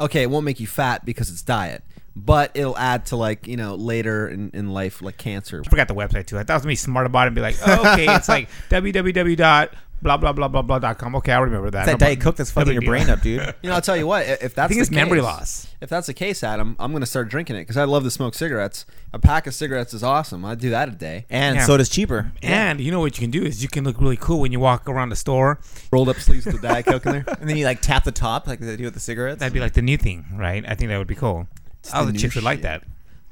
Okay, 0.00 0.22
it 0.22 0.30
won't 0.30 0.44
make 0.44 0.60
you 0.60 0.66
fat 0.66 1.04
because 1.06 1.30
it's 1.30 1.40
diet, 1.42 1.82
but 2.14 2.50
it'll 2.54 2.76
add 2.76 3.06
to 3.06 3.16
like 3.16 3.46
you 3.46 3.56
know 3.56 3.74
later 3.74 4.28
in, 4.28 4.50
in 4.52 4.68
life 4.72 5.00
like 5.02 5.16
cancer. 5.16 5.62
I 5.64 5.68
forgot 5.68 5.88
the 5.88 5.94
website 5.94 6.26
too. 6.26 6.36
I 6.38 6.42
thought 6.42 6.52
I 6.52 6.56
was 6.56 6.62
gonna 6.64 6.72
be 6.72 6.76
smart 6.76 7.06
about 7.06 7.22
it 7.22 7.26
and 7.28 7.34
be 7.34 7.40
like, 7.40 7.56
oh, 7.66 7.92
okay, 7.94 8.06
it's 8.14 8.28
like 8.28 8.48
www 8.70 9.36
dot 9.36 9.72
blah 10.02 10.16
blah 10.16 10.32
blah 10.32 10.48
blah 10.48 10.62
blah 10.62 10.78
dot 10.78 10.98
com. 10.98 11.14
Okay, 11.16 11.32
I 11.32 11.38
remember 11.38 11.70
that. 11.70 11.80
It's 11.80 11.86
that 11.86 12.00
No 12.00 12.06
Diet 12.06 12.20
Coke 12.20 12.36
that's 12.36 12.50
fucking 12.50 12.72
your 12.72 12.80
deal. 12.80 12.90
brain 12.90 13.10
up, 13.10 13.20
dude. 13.22 13.54
You 13.62 13.70
know, 13.70 13.74
I'll 13.76 13.80
tell 13.82 13.96
you 13.96 14.06
what. 14.06 14.26
If 14.26 14.54
that's 14.54 14.58
I 14.58 14.68
think 14.68 14.78
the 14.78 14.82
it's 14.82 14.90
memory 14.90 15.20
loss. 15.20 15.66
If 15.80 15.88
that's 15.90 16.06
the 16.06 16.14
case, 16.14 16.44
Adam, 16.44 16.76
I'm 16.78 16.92
gonna 16.92 17.06
start 17.06 17.28
drinking 17.28 17.56
it 17.56 17.60
because 17.60 17.76
I 17.76 17.84
love 17.84 18.02
to 18.04 18.10
smoke 18.10 18.34
cigarettes. 18.34 18.86
A 19.12 19.18
pack 19.18 19.46
of 19.46 19.54
cigarettes 19.54 19.92
is 19.94 20.02
awesome. 20.02 20.44
I 20.44 20.54
do 20.54 20.70
that 20.70 20.88
a 20.88 20.92
day. 20.92 21.26
And 21.30 21.56
Yeah. 21.56 21.64
soda's 21.66 21.88
cheaper. 21.88 22.32
And 22.42 22.80
you 22.80 22.90
know 22.92 23.00
what 23.00 23.18
you 23.18 23.22
can 23.22 23.30
do 23.30 23.42
is 23.44 23.62
you 23.62 23.68
can 23.68 23.84
look 23.84 24.00
really 24.00 24.16
cool 24.16 24.40
when 24.40 24.52
you 24.52 24.60
walk 24.60 24.88
around 24.88 25.08
the 25.08 25.16
store. 25.16 25.58
Rolled 25.90 26.08
up 26.08 26.16
sleeves 26.16 26.46
with 26.46 26.60
the 26.60 26.68
Diet 26.68 26.86
Coke 26.86 27.06
in 27.06 27.12
there. 27.12 27.24
And 27.40 27.48
then 27.48 27.56
you 27.56 27.64
like 27.64 27.80
tap 27.80 28.04
the 28.04 28.12
top 28.12 28.46
like 28.46 28.60
they 28.60 28.76
do 28.76 28.84
with 28.84 28.94
the 28.94 29.00
cigarettes. 29.00 29.40
That'd 29.40 29.52
be 29.54 29.60
like 29.60 29.74
the 29.74 29.82
new 29.82 29.96
thing, 29.96 30.24
right? 30.34 30.64
I 30.68 30.74
think 30.74 30.88
that 30.90 30.98
would 30.98 31.06
be 31.06 31.14
cool. 31.14 31.48
All 31.94 32.00
the 32.00 32.06
the 32.06 32.12
new 32.12 32.18
chicks 32.18 32.34
would 32.34 32.44
like 32.44 32.58
shit. 32.58 32.62
that. 32.64 32.82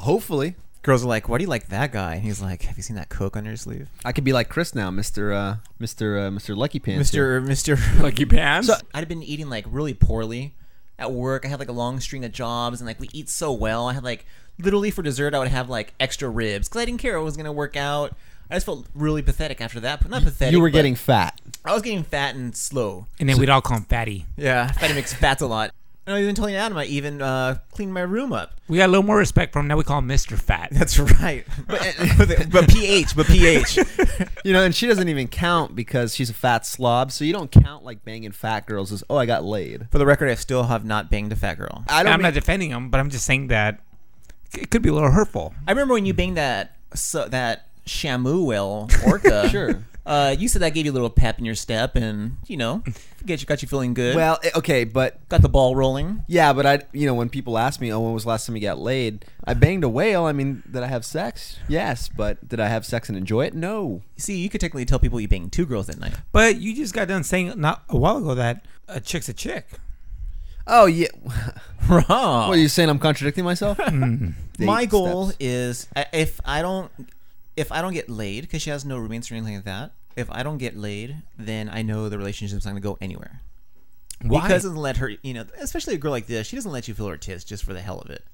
Hopefully, 0.01 0.57
Girls 0.85 1.03
are 1.03 1.09
like, 1.09 1.29
"Why 1.29 1.39
do 1.39 1.43
you 1.45 1.49
like 1.49 1.69
that 1.69 1.93
guy?" 1.93 2.15
And 2.15 2.23
he's 2.23 2.41
like, 2.41 2.63
"Have 2.63 2.77
you 2.77 2.83
seen 2.83 2.97
that 2.97 3.09
Coke 3.09 3.37
on 3.37 3.45
your 3.47 3.57
sleeve, 3.57 3.89
I 4.05 4.13
could 4.13 4.23
be 4.23 4.33
like 4.33 4.49
Chris 4.51 4.75
now, 4.75 4.91
Mister 4.91 5.33
uh, 5.33 5.57
Mister 5.79 6.19
uh, 6.19 6.31
Mister 6.31 6.55
Lucky 6.55 6.79
Pants. 6.79 6.99
Mister 6.99 7.41
Mister?" 7.53 7.77
Lucky 8.01 8.27
pants. 8.27 8.69
So 8.69 8.75
I'd 8.93 9.09
been 9.09 9.23
eating 9.23 9.49
like 9.49 9.65
really 9.69 9.95
poorly 9.95 10.55
at 10.99 11.11
work. 11.11 11.45
I 11.45 11.49
had 11.49 11.59
like 11.59 11.71
a 11.71 11.73
long 11.73 12.01
string 12.01 12.25
of 12.25 12.33
jobs, 12.33 12.81
and 12.81 12.87
like 12.87 13.01
we 13.01 13.09
eat 13.13 13.29
so 13.31 13.51
well. 13.53 13.89
I 13.89 13.95
had 13.95 14.05
like 14.05 14.27
literally 14.59 14.91
for 14.91 15.03
dessert, 15.03 15.35
I 15.35 15.39
would 15.39 15.49
have 15.49 15.69
like 15.71 15.95
extra 15.99 16.29
ribs 16.29 16.69
because 16.69 16.83
I 16.83 16.85
didn't 16.85 17.01
care. 17.01 17.19
I 17.19 17.23
was 17.23 17.37
gonna 17.37 17.53
work 17.53 17.77
out. 17.77 18.15
I 18.51 18.57
just 18.57 18.67
felt 18.67 18.87
really 18.95 19.23
pathetic 19.23 19.63
after 19.63 19.81
that. 19.81 20.01
But 20.03 20.11
not 20.11 20.23
pathetic. 20.23 20.53
You 20.53 20.61
were 20.61 20.69
getting 20.69 20.95
fat. 20.97 21.41
I 21.65 21.73
was 21.73 21.81
getting 21.81 22.03
fat 22.05 22.35
and 22.35 22.55
slow. 22.55 23.07
and 23.19 23.27
then 23.27 23.39
we'd 23.39 23.49
all 23.49 23.63
call 23.63 23.79
him 23.79 23.85
fatty. 23.85 24.27
Yeah, 24.37 24.71
fatty 24.71 24.93
makes 24.93 25.15
fats 25.15 25.41
a 25.41 25.47
lot. 25.47 25.71
And 26.07 26.15
I 26.15 26.21
even 26.21 26.35
telling 26.35 26.55
Adam, 26.55 26.77
I 26.77 26.85
even 26.85 27.23
uh, 27.23 27.59
cleaned 27.73 27.95
my 27.95 28.03
room 28.03 28.33
up. 28.33 28.61
We 28.69 28.77
got 28.77 28.87
a 28.87 28.93
little 28.93 29.05
more 29.05 29.17
respect 29.17 29.55
for 29.55 29.61
him. 29.61 29.69
Now 29.69 29.79
we 29.79 29.85
call 29.85 30.01
him 30.01 30.09
Mr. 30.09 30.39
Fat. 30.39 30.69
That's 30.73 30.99
right. 30.99 31.47
But, 31.67 31.97
but, 32.19 32.51
but 32.51 32.69
pH, 32.69 33.17
but 33.17 33.27
pH. 33.27 33.79
You 34.45 34.53
know, 34.53 34.63
and 34.63 34.75
she 34.75 34.87
doesn't 34.87 35.09
even 35.09 35.27
count 35.29 35.75
because 35.75 36.15
she's 36.15 36.29
a 36.29 36.35
fat 36.35 36.67
slob. 36.67 37.11
So 37.11 37.25
you 37.25 37.33
don't 37.33 37.51
count 37.51 37.83
like 37.83 38.05
banging 38.05 38.33
fat 38.33 38.67
girls 38.67 38.93
as 38.93 39.03
oh 39.09 39.17
I 39.17 39.25
got 39.25 39.43
laid. 39.43 39.89
For 39.91 39.97
the 39.97 40.05
record, 40.05 40.29
I 40.29 40.35
still 40.35 40.65
have 40.65 40.85
not 40.85 41.11
banged 41.11 41.33
a 41.33 41.37
fat 41.37 41.55
girl. 41.55 41.83
I 41.89 42.03
don't. 42.03 42.13
I'm 42.13 42.19
mean- 42.19 42.25
not 42.25 42.35
defending 42.35 42.69
him, 42.69 42.91
but 42.91 43.01
I'm 43.01 43.09
just 43.09 43.25
saying 43.25 43.47
that 43.47 43.81
it 44.53 44.71
could 44.71 44.83
be 44.83 44.91
a 44.91 44.93
little 44.93 45.11
hurtful. 45.11 45.55
I 45.67 45.71
remember 45.71 45.95
when 45.95 46.05
you 46.05 46.13
banged 46.13 46.37
that 46.37 46.77
so, 46.95 47.27
that 47.29 47.69
Shamu 47.87 48.45
whale 48.45 48.91
orca. 49.07 49.49
Sure. 49.49 49.83
Uh, 50.07 50.37
you 50.39 50.49
said 50.49 50.61
that 50.61 50.75
gave 50.75 50.85
you 50.85 50.93
a 50.93 50.95
little 50.95 51.09
pep 51.09 51.39
in 51.39 51.47
your 51.47 51.55
step, 51.55 51.97
and 51.97 52.37
you 52.47 52.57
know, 52.59 52.83
get 53.25 53.41
you 53.41 53.47
got 53.47 53.63
you 53.63 53.69
feeling 53.69 53.95
good. 53.95 54.15
well, 54.15 54.39
eh, 54.45 54.51
okay, 54.55 54.85
but 54.85 55.27
got 55.31 55.41
the 55.41 55.49
ball 55.49 55.75
rolling. 55.75 56.23
yeah, 56.29 56.53
but 56.53 56.67
I 56.67 56.81
you 56.93 57.07
know 57.07 57.15
when 57.15 57.31
people 57.31 57.57
ask 57.57 57.81
me 57.81 57.91
oh 57.91 58.01
when 58.01 58.13
was 58.13 58.25
the 58.25 58.29
last 58.29 58.47
time 58.47 58.55
you 58.55 58.61
got 58.61 58.79
laid, 58.79 59.25
I 59.45 59.55
banged 59.55 59.83
a 59.83 59.89
whale. 59.89 60.25
I 60.27 60.33
mean, 60.33 60.63
did 60.71 60.83
I 60.83 60.89
have 60.89 61.07
sex? 61.07 61.59
Yes, 61.69 62.09
but 62.15 62.47
did 62.47 62.61
I 62.61 62.69
have 62.69 62.85
sex 62.85 63.09
and 63.09 63.17
enjoy 63.17 63.47
it? 63.47 63.55
No. 63.55 64.03
See, 64.19 64.37
you 64.37 64.51
could 64.51 64.61
technically 64.61 64.85
tell 64.85 64.99
people 64.99 65.19
you 65.21 65.29
banged 65.29 65.53
two 65.53 65.65
girls 65.65 65.87
that 65.87 65.99
night. 65.99 66.15
But 66.33 66.57
you 66.57 66.77
just 66.77 66.93
got 66.93 67.09
done 67.09 67.25
saying 67.25 67.55
not 67.57 67.83
a 67.89 67.97
while 67.97 68.19
ago 68.19 68.35
that 68.35 68.67
a 68.89 69.01
chick's 69.01 69.31
a 69.31 69.33
chick. 69.35 69.67
Oh 70.67 70.85
yeah. 70.87 71.09
Wrong. 71.89 72.49
What 72.49 72.57
are 72.57 72.57
you 72.57 72.69
saying? 72.69 72.89
I'm 72.91 72.99
contradicting 72.99 73.45
myself. 73.45 73.79
My 74.59 74.87
goal 74.87 75.27
steps. 75.27 75.37
is 75.41 75.89
I- 75.97 76.07
if 76.13 76.41
I 76.45 76.63
don't 76.63 76.91
if 77.57 77.73
I 77.73 77.83
don't 77.83 77.93
get 77.93 78.09
laid 78.09 78.43
because 78.43 78.63
she 78.63 78.71
has 78.71 78.85
no 78.85 78.99
roommates 78.99 79.31
or 79.31 79.35
anything 79.35 79.57
like 79.57 79.65
that. 79.65 79.93
If 80.17 80.31
I 80.31 80.43
don't 80.43 80.59
get 80.59 80.77
laid, 80.77 81.17
then 81.37 81.69
I 81.69 81.83
know 81.83 82.09
the 82.09 82.19
relationship's 82.19 82.65
not 82.65 82.73
going 82.73 82.83
to 82.83 82.89
go 82.89 82.99
anywhere. 83.01 83.41
Why? 84.23 84.43
Because 84.43 84.65
it 84.65 84.69
doesn't 84.69 84.81
let 84.81 84.99
her, 84.99 85.11
you 85.23 85.35
know, 85.35 85.45
especially 85.61 85.95
a 85.95 85.99
girl 85.99 86.13
like 86.13 86.27
this, 86.27 86.47
she 86.47 86.57
doesn't 86.57 86.71
let 86.71 86.87
you 86.89 86.95
feel 86.95 87.09
her 87.09 87.17
tits 87.17 87.45
just 87.45 87.65
for 87.65 87.73
the 87.73 87.81
hell 87.81 88.01
of 88.01 88.11
it. 88.11 88.25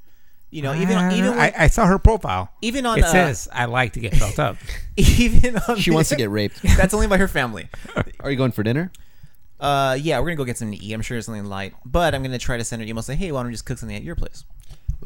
You 0.50 0.62
know, 0.62 0.74
even 0.74 1.12
even 1.12 1.30
when, 1.30 1.38
I, 1.38 1.52
I 1.56 1.66
saw 1.68 1.86
her 1.86 1.98
profile. 1.98 2.50
even 2.60 2.84
on 2.84 2.98
It 2.98 3.04
uh, 3.04 3.12
says 3.12 3.48
I 3.52 3.66
like 3.66 3.92
to 3.92 4.00
get 4.00 4.16
felt 4.16 4.38
up. 4.40 4.56
even 4.96 5.56
on 5.68 5.76
She 5.76 5.92
wants 5.92 6.08
to 6.08 6.16
get 6.16 6.28
raped. 6.28 6.60
That's 6.76 6.92
only 6.92 7.06
by 7.06 7.18
her 7.18 7.28
family. 7.28 7.68
Are 8.20 8.30
you 8.30 8.36
going 8.36 8.50
for 8.50 8.64
dinner? 8.64 8.90
Uh, 9.60 9.96
yeah, 10.00 10.18
we're 10.18 10.26
gonna 10.26 10.36
go 10.36 10.44
get 10.44 10.58
something 10.58 10.76
to 10.76 10.84
eat. 10.84 10.92
I'm 10.92 11.02
sure 11.02 11.16
it's 11.16 11.26
something 11.26 11.44
light, 11.44 11.74
but 11.84 12.16
I'm 12.16 12.22
gonna 12.24 12.38
try 12.38 12.56
to 12.56 12.64
send 12.64 12.80
her 12.80 12.84
an 12.84 12.88
email 12.88 13.02
say, 13.02 13.14
hey, 13.14 13.30
why 13.30 13.40
don't 13.40 13.46
we 13.46 13.52
just 13.52 13.64
cook 13.64 13.78
something 13.78 13.96
at 13.96 14.02
your 14.02 14.16
place? 14.16 14.44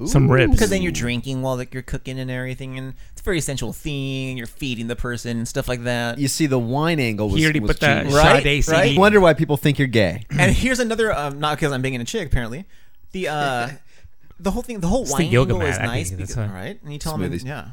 Some 0.07 0.30
ribs. 0.30 0.52
Because 0.52 0.70
then 0.70 0.83
you're 0.83 0.90
drinking 0.92 1.42
while 1.42 1.57
like 1.57 1.72
you're 1.72 1.83
cooking 1.85 2.18
and 2.18 2.30
everything, 2.30 2.76
and 2.78 2.94
it's 3.12 3.20
a 3.20 3.24
very 3.24 3.40
sensual 3.40 3.72
thing. 3.72 4.37
You're 4.37 4.46
feeding 4.48 4.88
the 4.88 4.96
person 4.96 5.37
and 5.37 5.46
stuff 5.46 5.68
like 5.68 5.85
that. 5.85 6.18
You 6.18 6.26
see, 6.28 6.46
the 6.46 6.59
wine 6.59 6.98
angle 6.98 7.28
was, 7.28 7.37
He 7.38 7.44
already 7.44 7.61
was 7.61 7.70
put 7.72 7.80
the 7.80 7.87
genius. 7.87 8.14
Right, 8.14 8.42
Sade 8.42 8.68
right. 8.68 8.85
CD. 8.88 8.98
Wonder 8.98 9.20
why 9.20 9.35
people 9.35 9.57
think 9.57 9.78
you're 9.78 9.87
gay. 9.88 10.24
And 10.37 10.52
here's 10.57 10.80
another, 10.80 11.12
um, 11.16 11.38
not 11.38 11.57
because 11.59 11.72
I'm 11.72 11.80
banging 11.83 12.00
a 12.00 12.04
chick, 12.04 12.26
apparently. 12.28 12.64
The 13.12 13.28
uh, 13.28 13.68
the 14.40 14.50
whole 14.50 14.62
thing, 14.62 14.80
the 14.80 14.88
whole 14.88 15.04
the 15.04 15.12
wine 15.12 15.26
yoga 15.30 15.52
angle 15.54 15.68
is 15.68 15.78
mat, 15.78 15.83
I 15.83 15.87
nice, 15.87 16.09
think 16.09 16.20
that's 16.20 16.35
because, 16.35 16.48
what- 16.50 16.54
right? 16.57 16.83
And 16.83 16.92
you 16.92 16.98
tell 16.98 17.16
them, 17.16 17.30
Smoothies. 17.30 17.44
yeah. 17.46 17.68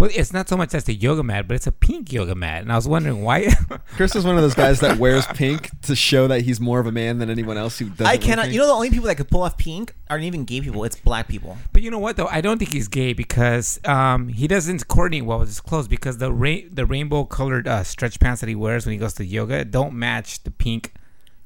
Well, 0.00 0.08
it's 0.14 0.32
not 0.32 0.48
so 0.48 0.56
much 0.56 0.72
as 0.72 0.84
the 0.84 0.94
yoga 0.94 1.22
mat, 1.22 1.46
but 1.46 1.56
it's 1.56 1.66
a 1.66 1.72
pink 1.72 2.10
yoga 2.10 2.34
mat, 2.34 2.62
and 2.62 2.72
I 2.72 2.76
was 2.76 2.88
wondering 2.88 3.22
why. 3.22 3.52
Chris 3.96 4.16
is 4.16 4.24
one 4.24 4.36
of 4.36 4.40
those 4.40 4.54
guys 4.54 4.80
that 4.80 4.96
wears 4.96 5.26
pink 5.26 5.68
to 5.82 5.94
show 5.94 6.26
that 6.26 6.40
he's 6.40 6.58
more 6.58 6.80
of 6.80 6.86
a 6.86 6.90
man 6.90 7.18
than 7.18 7.28
anyone 7.28 7.58
else 7.58 7.78
who 7.78 7.90
doesn't. 7.90 8.06
I 8.06 8.16
cannot. 8.16 8.44
pink. 8.44 8.54
You 8.54 8.60
know, 8.60 8.66
the 8.68 8.72
only 8.72 8.88
people 8.88 9.08
that 9.08 9.16
could 9.16 9.28
pull 9.28 9.42
off 9.42 9.58
pink 9.58 9.94
aren't 10.08 10.24
even 10.24 10.46
gay 10.46 10.62
people. 10.62 10.84
It's 10.84 10.96
black 10.96 11.28
people. 11.28 11.58
but 11.74 11.82
you 11.82 11.90
know 11.90 11.98
what 11.98 12.16
though? 12.16 12.28
I 12.28 12.40
don't 12.40 12.56
think 12.56 12.72
he's 12.72 12.88
gay 12.88 13.12
because 13.12 13.78
um, 13.84 14.28
he 14.28 14.48
doesn't 14.48 14.88
coordinate 14.88 15.26
well 15.26 15.40
with 15.40 15.48
his 15.48 15.60
clothes 15.60 15.86
because 15.86 16.16
the 16.16 16.32
ra- 16.32 16.66
the 16.70 16.86
rainbow 16.86 17.24
colored 17.24 17.68
uh, 17.68 17.84
stretch 17.84 18.18
pants 18.18 18.40
that 18.40 18.48
he 18.48 18.54
wears 18.54 18.86
when 18.86 18.94
he 18.94 18.98
goes 18.98 19.12
to 19.14 19.24
yoga 19.26 19.66
don't 19.66 19.92
match 19.92 20.42
the 20.44 20.50
pink 20.50 20.94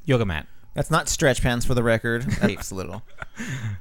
yoga 0.04 0.24
mat. 0.24 0.46
That's 0.74 0.90
not 0.90 1.08
stretch 1.08 1.40
pants 1.40 1.64
for 1.64 1.74
the 1.74 1.82
record. 1.82 2.22
That 2.22 2.50
apes 2.50 2.70
a 2.70 2.74
little. 2.74 3.02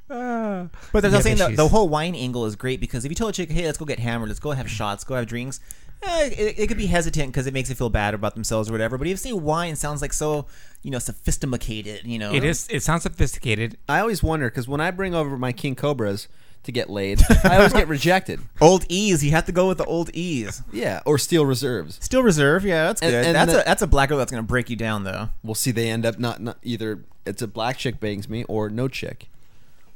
Uh, 0.09 0.67
But 0.91 1.01
there's 1.01 1.13
Yeah, 1.13 1.19
saying 1.21 1.37
but 1.37 1.49
the, 1.49 1.55
the 1.55 1.67
whole 1.67 1.89
wine 1.89 2.15
angle 2.15 2.45
is 2.45 2.55
great 2.55 2.79
because 2.79 3.03
if 3.03 3.11
you 3.11 3.15
tell 3.15 3.27
a 3.27 3.33
chick, 3.33 3.51
hey, 3.51 3.65
let's 3.65 3.77
go 3.77 3.85
get 3.85 3.99
hammered, 3.99 4.29
let's 4.29 4.39
go 4.39 4.51
have 4.51 4.69
shots, 4.69 5.03
go 5.03 5.15
have 5.15 5.25
drinks, 5.25 5.59
eh, 6.03 6.29
it, 6.37 6.59
it 6.59 6.67
could 6.67 6.77
be 6.77 6.85
hesitant 6.85 7.31
because 7.31 7.47
it 7.47 7.53
makes 7.53 7.69
it 7.69 7.77
feel 7.77 7.89
bad 7.89 8.13
about 8.13 8.35
themselves 8.35 8.69
or 8.69 8.73
whatever. 8.73 8.97
But 8.97 9.07
if 9.07 9.11
you 9.11 9.17
say 9.17 9.33
wine 9.33 9.75
sounds 9.75 10.01
like 10.01 10.13
so, 10.13 10.45
you 10.83 10.91
know, 10.91 10.99
sophisticated, 10.99 12.05
you 12.05 12.19
know. 12.19 12.33
It 12.33 12.43
is. 12.43 12.67
It 12.69 12.83
sounds 12.83 13.03
sophisticated. 13.03 13.77
I 13.89 13.99
always 13.99 14.21
wonder 14.21 14.49
because 14.49 14.67
when 14.67 14.79
I 14.81 14.91
bring 14.91 15.15
over 15.15 15.37
my 15.37 15.51
king 15.51 15.75
cobras 15.75 16.27
to 16.63 16.71
get 16.71 16.89
laid, 16.89 17.21
I 17.43 17.57
always 17.57 17.73
get 17.73 17.87
rejected. 17.87 18.39
Old 18.61 18.85
E's. 18.89 19.23
You 19.23 19.31
have 19.31 19.45
to 19.45 19.51
go 19.51 19.67
with 19.67 19.77
the 19.77 19.85
old 19.85 20.09
E's. 20.15 20.61
Yeah, 20.71 21.01
or 21.05 21.17
steel 21.17 21.45
reserves. 21.45 21.99
Still 22.01 22.23
reserve, 22.23 22.63
yeah, 22.65 22.85
that's 22.87 23.01
And- 23.01 23.11
good. 23.11 23.25
and 23.25 23.35
that's 23.35 23.51
the- 23.53 23.61
a 23.61 23.65
that's 23.65 23.81
a 23.81 23.87
black 23.87 24.09
girl 24.09 24.17
that's 24.17 24.31
gonna 24.31 24.43
break 24.43 24.69
you 24.69 24.75
down 24.75 25.03
though. 25.03 25.29
We'll 25.43 25.55
see. 25.55 25.71
They 25.71 25.89
end 25.89 26.05
up 26.05 26.17
not, 26.19 26.41
not 26.41 26.57
either. 26.63 27.03
It's 27.25 27.41
a 27.41 27.47
black 27.47 27.77
chick 27.77 27.99
bangs 27.99 28.27
me 28.29 28.43
or 28.45 28.69
no 28.69 28.87
chick. 28.87 29.27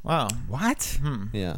Wow. 0.04 0.28
What? 0.48 0.98
Hmm. 1.02 1.26
Yeah, 1.34 1.58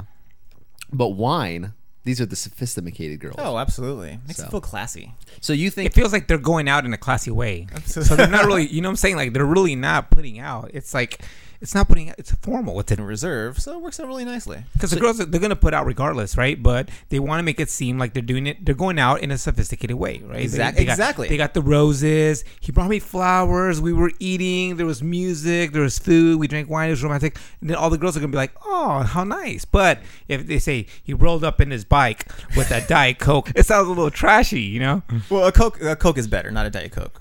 but 0.92 1.10
wine. 1.10 1.74
These 2.06 2.22
are 2.22 2.26
the 2.26 2.36
sophisticated 2.38 3.20
girls. 3.20 3.36
Oh, 3.38 3.58
absolutely. 3.58 4.20
Makes 4.26 4.40
So. 4.40 4.46
it 4.46 4.52
feel 4.52 4.62
classy. 4.62 5.14
so 5.42 5.54
you 5.54 5.70
think 5.70 5.88
It 5.88 5.94
feels 5.94 6.14
like 6.14 6.28
they're 6.28 6.38
going 6.40 6.68
out 6.70 6.86
in 6.86 6.94
a 6.94 6.98
classy 6.98 7.30
way. 7.30 7.68
So 7.86 8.02
they're 8.02 8.28
not 8.28 8.46
really. 8.46 8.66
You 8.68 8.82
know 8.82 8.88
what 8.90 8.94
I'm 8.94 8.96
saying? 8.98 9.16
Like 9.18 9.34
they're 9.34 9.46
really 9.46 9.76
not 9.76 10.10
putting 10.10 10.40
out. 10.40 10.72
It's 10.74 10.94
like 10.94 11.22
it's 11.62 11.76
not 11.76 11.88
putting 11.88 12.14
it's 12.18 12.32
formal. 12.32 12.80
It's 12.80 12.92
in 12.92 13.02
reserve, 13.02 13.60
so 13.60 13.74
it 13.78 13.82
works 13.82 14.00
out 14.00 14.08
really 14.08 14.26
nicely. 14.26 14.64
because 14.74 14.92
the 14.92 15.00
girls 15.00 15.18
they're 15.18 15.40
gonna 15.42 15.56
put 15.56 15.74
out 15.74 15.86
regardless, 15.86 16.38
right? 16.38 16.62
But 16.62 16.90
they 17.10 17.20
want 17.20 17.40
to 17.40 17.44
make 17.44 17.60
it 17.60 17.70
seem 17.70 17.98
like 17.98 18.14
they're 18.14 18.22
doing 18.24 18.48
it. 18.48 18.66
They're 18.66 18.76
going 18.76 18.98
out 19.00 19.22
in 19.22 19.32
a 19.32 19.38
sophisticated 19.38 19.96
way, 19.98 20.20
right? 20.26 20.38
They- 20.38 20.44
Exact- 20.44 20.78
they 20.78 20.86
got- 20.86 20.92
exactly. 20.94 21.28
They 21.28 21.38
got 21.38 21.54
the 21.54 21.62
roses. 21.62 22.44
He 22.62 22.72
brought 22.72 22.90
me 22.90 23.00
flowers. 23.00 23.82
We 23.82 23.94
were 23.94 24.12
eating. 24.20 24.78
There 24.78 24.86
was 24.86 25.04
music. 25.04 25.74
There 25.74 25.82
was 25.82 26.00
food. 26.00 26.40
We 26.40 26.48
drank 26.48 26.70
wine. 26.70 26.88
It 26.88 26.92
was 26.92 27.04
romantic. 27.04 27.38
And 27.62 27.70
then 27.70 27.78
all 27.78 27.90
the 27.90 27.98
girls 27.98 28.16
are 28.16 28.20
gonna 28.20 28.32
be 28.32 28.38
like, 28.38 28.54
"Oh, 28.66 29.00
how 29.04 29.24
nice!" 29.24 29.66
But 29.66 30.00
if 30.28 30.48
they 30.48 30.60
say 30.60 30.86
he 31.04 31.14
rolled 31.14 31.44
up 31.44 31.60
in 31.62 31.72
his 31.72 31.84
bike 31.86 32.26
with 32.56 32.72
a 32.72 32.82
diet 32.88 33.20
coke, 33.20 33.52
it 33.56 33.66
sounds 33.66 33.88
a 33.88 33.90
little 33.90 34.12
trashy, 34.12 34.62
you 34.62 34.80
know? 34.80 35.04
Well, 35.30 35.46
a 35.46 35.52
Coke, 35.52 35.82
a 35.82 35.96
Coke 35.96 36.18
is 36.18 36.28
better, 36.28 36.52
not 36.52 36.66
a 36.66 36.70
Diet 36.70 36.92
Coke. 36.92 37.20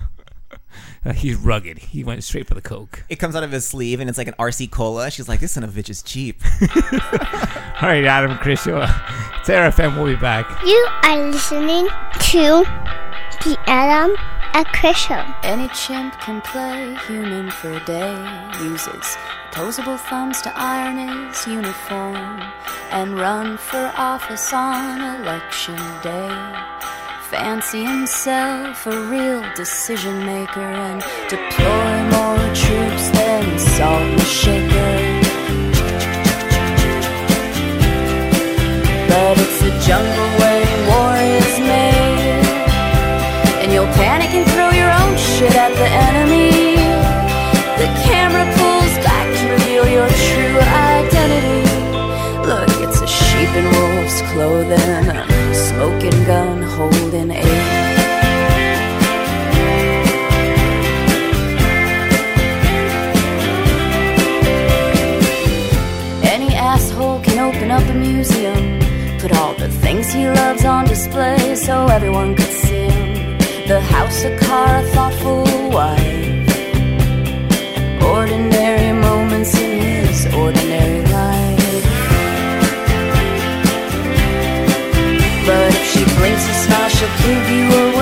Uh, 1.05 1.13
he's 1.13 1.37
rugged. 1.37 1.79
He 1.79 2.05
went 2.05 2.25
straight 2.25 2.47
for 2.47 2.55
the 2.55 2.61
coke. 2.61 3.05
It 3.09 3.17
comes 3.17 3.37
out 3.37 3.45
of 3.45 3.53
his 3.53 3.67
sleeve 3.67 4.01
and 4.01 4.09
it's 4.09 4.19
like 4.19 4.29
an 4.29 4.35
RC 4.39 4.71
Cola. 4.71 5.11
She's 5.11 5.29
like, 5.29 5.41
this 5.41 5.53
son 5.53 5.65
of 5.65 5.77
a 5.77 5.81
bitch 5.81 5.91
is 5.91 6.03
cheap. 6.03 6.43
All 7.81 7.89
right, 7.89 8.05
Adam 8.05 8.33
and 8.33 8.41
Chris, 8.41 8.63
show. 8.63 8.85
It's 9.49 9.79
We'll 9.79 10.07
be 10.07 10.17
back. 10.17 10.63
You 10.65 10.89
are 11.03 11.31
listening 11.31 11.89
to 12.31 12.65
the 13.45 13.59
Adam 13.67 14.17
and 14.55 14.67
Chris 14.67 14.97
Show. 14.97 15.25
Any 15.43 15.69
chimp 15.69 16.19
can 16.21 16.41
play 16.41 16.97
human 17.07 17.51
for 17.51 17.73
a 17.73 17.85
day. 17.85 18.53
Uses 18.63 19.17
opposable 19.51 19.97
thumbs 19.97 20.43
to 20.43 20.53
iron 20.55 21.29
his 21.29 21.47
uniform 21.47 22.43
and 22.91 23.19
run 23.19 23.57
for 23.57 23.93
office 23.97 24.53
on 24.53 25.01
election 25.23 25.77
day. 26.03 26.98
Fancy 27.31 27.85
himself 27.85 28.87
a 28.87 29.03
real 29.11 29.45
decision 29.55 30.25
maker 30.25 30.63
and 30.63 31.03
deploy 31.29 32.03
more 32.17 32.55
troops 32.55 33.11
than 33.11 33.59
Salt 33.59 34.21
Shaker. 34.21 34.95
But 39.09 39.39
it's 39.39 39.61
the 39.61 39.79
jungle 39.87 40.48
things 70.09 70.13
he 70.13 70.29
loves 70.29 70.65
on 70.65 70.85
display 70.87 71.55
so 71.55 71.87
everyone 71.87 72.35
could 72.35 72.53
see 72.53 72.89
him. 72.89 73.39
The 73.67 73.81
house, 73.81 74.25
a 74.25 74.37
car, 74.39 74.79
a 74.79 74.83
thoughtful 74.95 75.45
wife. 75.71 76.03
Ordinary 78.03 78.93
moments 78.93 79.55
in 79.59 80.07
his 80.07 80.27
ordinary 80.35 81.03
life. 81.13 81.85
But 85.47 85.75
if 85.75 85.85
she 85.93 86.05
blinks 86.17 86.47
a 86.49 86.55
smile, 86.65 86.89
she'll 86.89 87.17
give 87.27 87.51
you 87.51 87.67
away. 87.67 87.98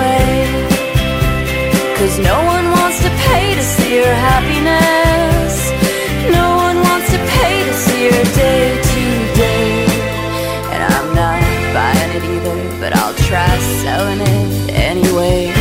Selling 13.60 14.20
it 14.20 14.70
anyway. 14.70 15.55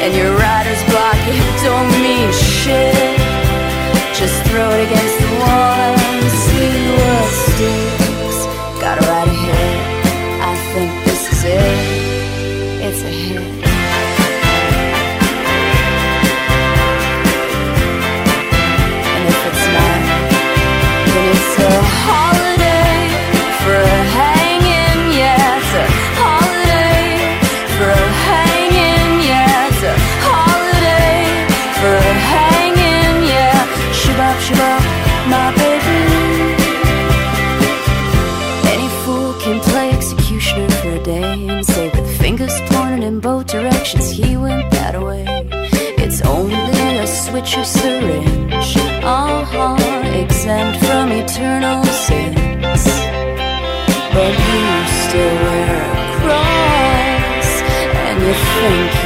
And 0.00 0.14
your 0.14 0.32
writer's 0.36 0.82
block 0.90 1.20
it 1.28 1.44
don't 1.62 1.90
mean 2.00 2.32
shit. 2.32 2.94
Just 4.14 4.42
throw 4.48 4.70
it 4.70 4.86
against 4.86 5.19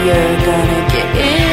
you're 0.04 0.36
gonna 0.44 0.88
get 0.90 1.16
in. 1.16 1.43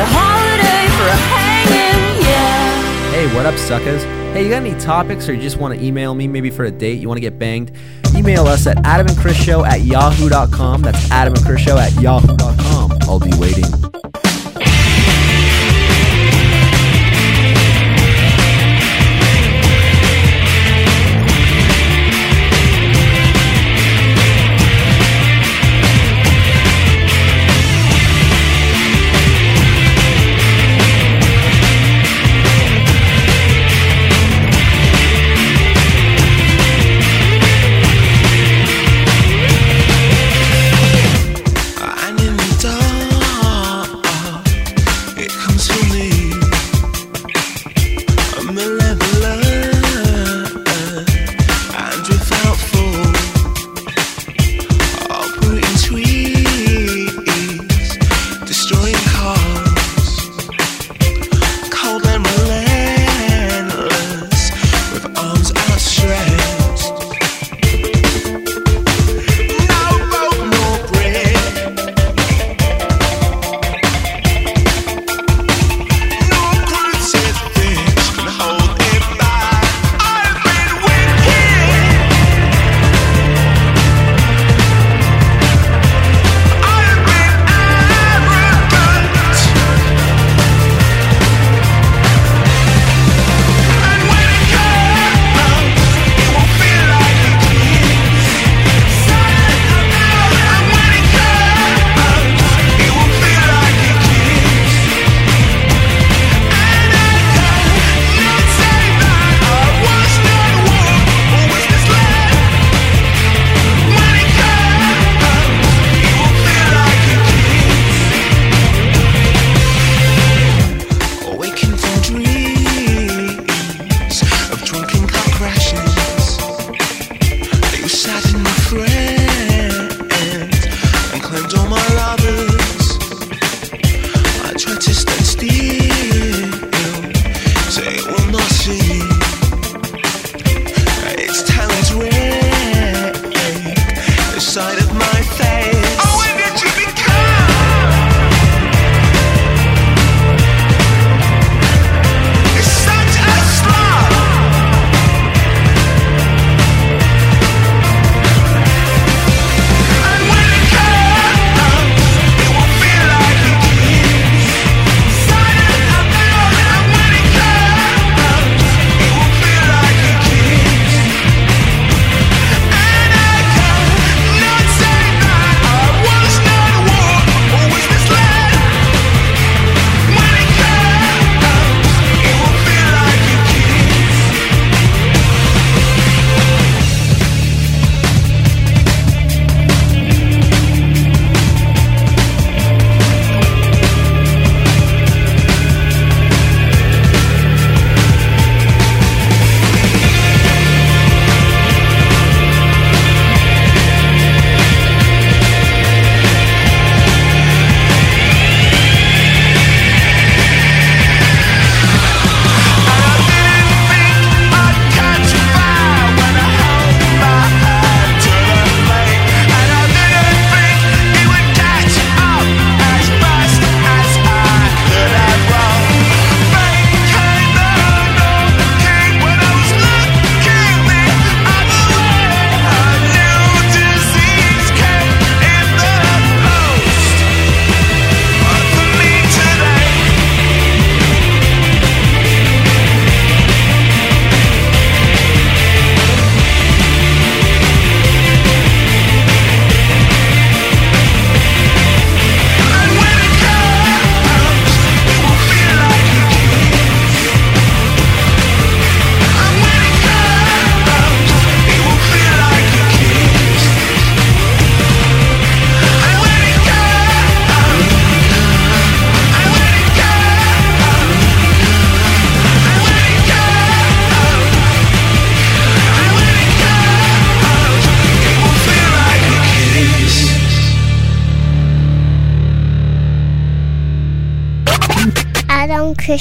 a 0.00 0.06
holiday 0.06 0.88
for 0.96 1.06
a 1.06 1.18
hanging, 1.28 2.22
yeah. 2.22 3.10
Hey, 3.12 3.34
what 3.34 3.44
up, 3.44 3.56
suckers? 3.58 4.02
Hey, 4.32 4.44
you 4.44 4.50
got 4.50 4.64
any 4.64 4.78
topics 4.80 5.28
or 5.28 5.34
you 5.34 5.42
just 5.42 5.58
want 5.58 5.78
to 5.78 5.84
email 5.84 6.14
me 6.14 6.26
maybe 6.26 6.48
for 6.48 6.64
a 6.64 6.70
date? 6.70 7.00
You 7.00 7.08
want 7.08 7.18
to 7.18 7.22
get 7.22 7.38
banged? 7.38 7.72
Email 8.14 8.46
us 8.46 8.66
at 8.66 8.78
adamandchrisshow 8.78 9.66
at 9.66 9.82
yahoo.com. 9.82 10.82
That's 10.82 11.06
adamandchrisshow 11.08 11.76
at 11.76 12.00
yahoo.com. 12.00 12.98
I'll 13.02 13.20
be 13.20 13.32
waiting. 13.36 13.64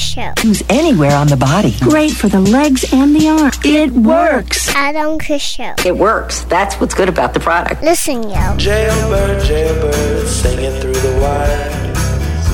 show. 0.09 0.33
Use 0.43 0.63
anywhere 0.69 1.15
on 1.15 1.27
the 1.27 1.37
body. 1.37 1.75
Great 1.81 2.11
for 2.11 2.27
the 2.27 2.39
legs 2.39 2.91
and 2.93 3.15
the 3.15 3.29
arm. 3.29 3.51
It 3.63 3.91
works. 3.91 4.69
Adam 4.75 5.19
Chris 5.19 5.41
Show. 5.41 5.73
It 5.85 5.95
works. 5.95 6.43
That's 6.45 6.75
what's 6.79 6.93
good 6.93 7.09
about 7.09 7.33
the 7.33 7.39
product. 7.39 7.83
Listen, 7.83 8.23
yo. 8.23 8.55
Jailbird, 8.57 9.43
jailbird, 9.45 10.27
singing 10.27 10.79
through 10.81 10.99
the 11.07 11.19
wire. 11.21 11.89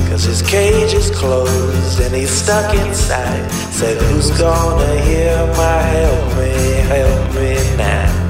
Cause 0.08 0.24
his 0.24 0.42
cage 0.42 0.94
is 0.94 1.10
closed 1.10 2.00
and 2.00 2.14
he's 2.14 2.30
stuck 2.30 2.74
inside. 2.74 3.50
Said, 3.78 4.00
who's 4.02 4.30
gonna 4.38 5.00
hear 5.02 5.36
my 5.56 5.80
help 5.96 6.38
me, 6.38 6.52
help 6.92 7.34
me 7.34 7.54
now? 7.76 8.26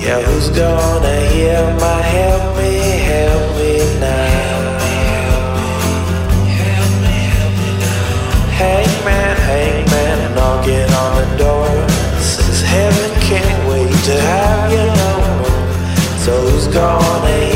Yeah, 0.00 0.20
who's 0.20 0.50
gonna 0.50 1.20
hear 1.28 1.62
my 1.78 2.02
help? 2.02 2.43
Who's 16.54 16.68
gonna 16.68 17.53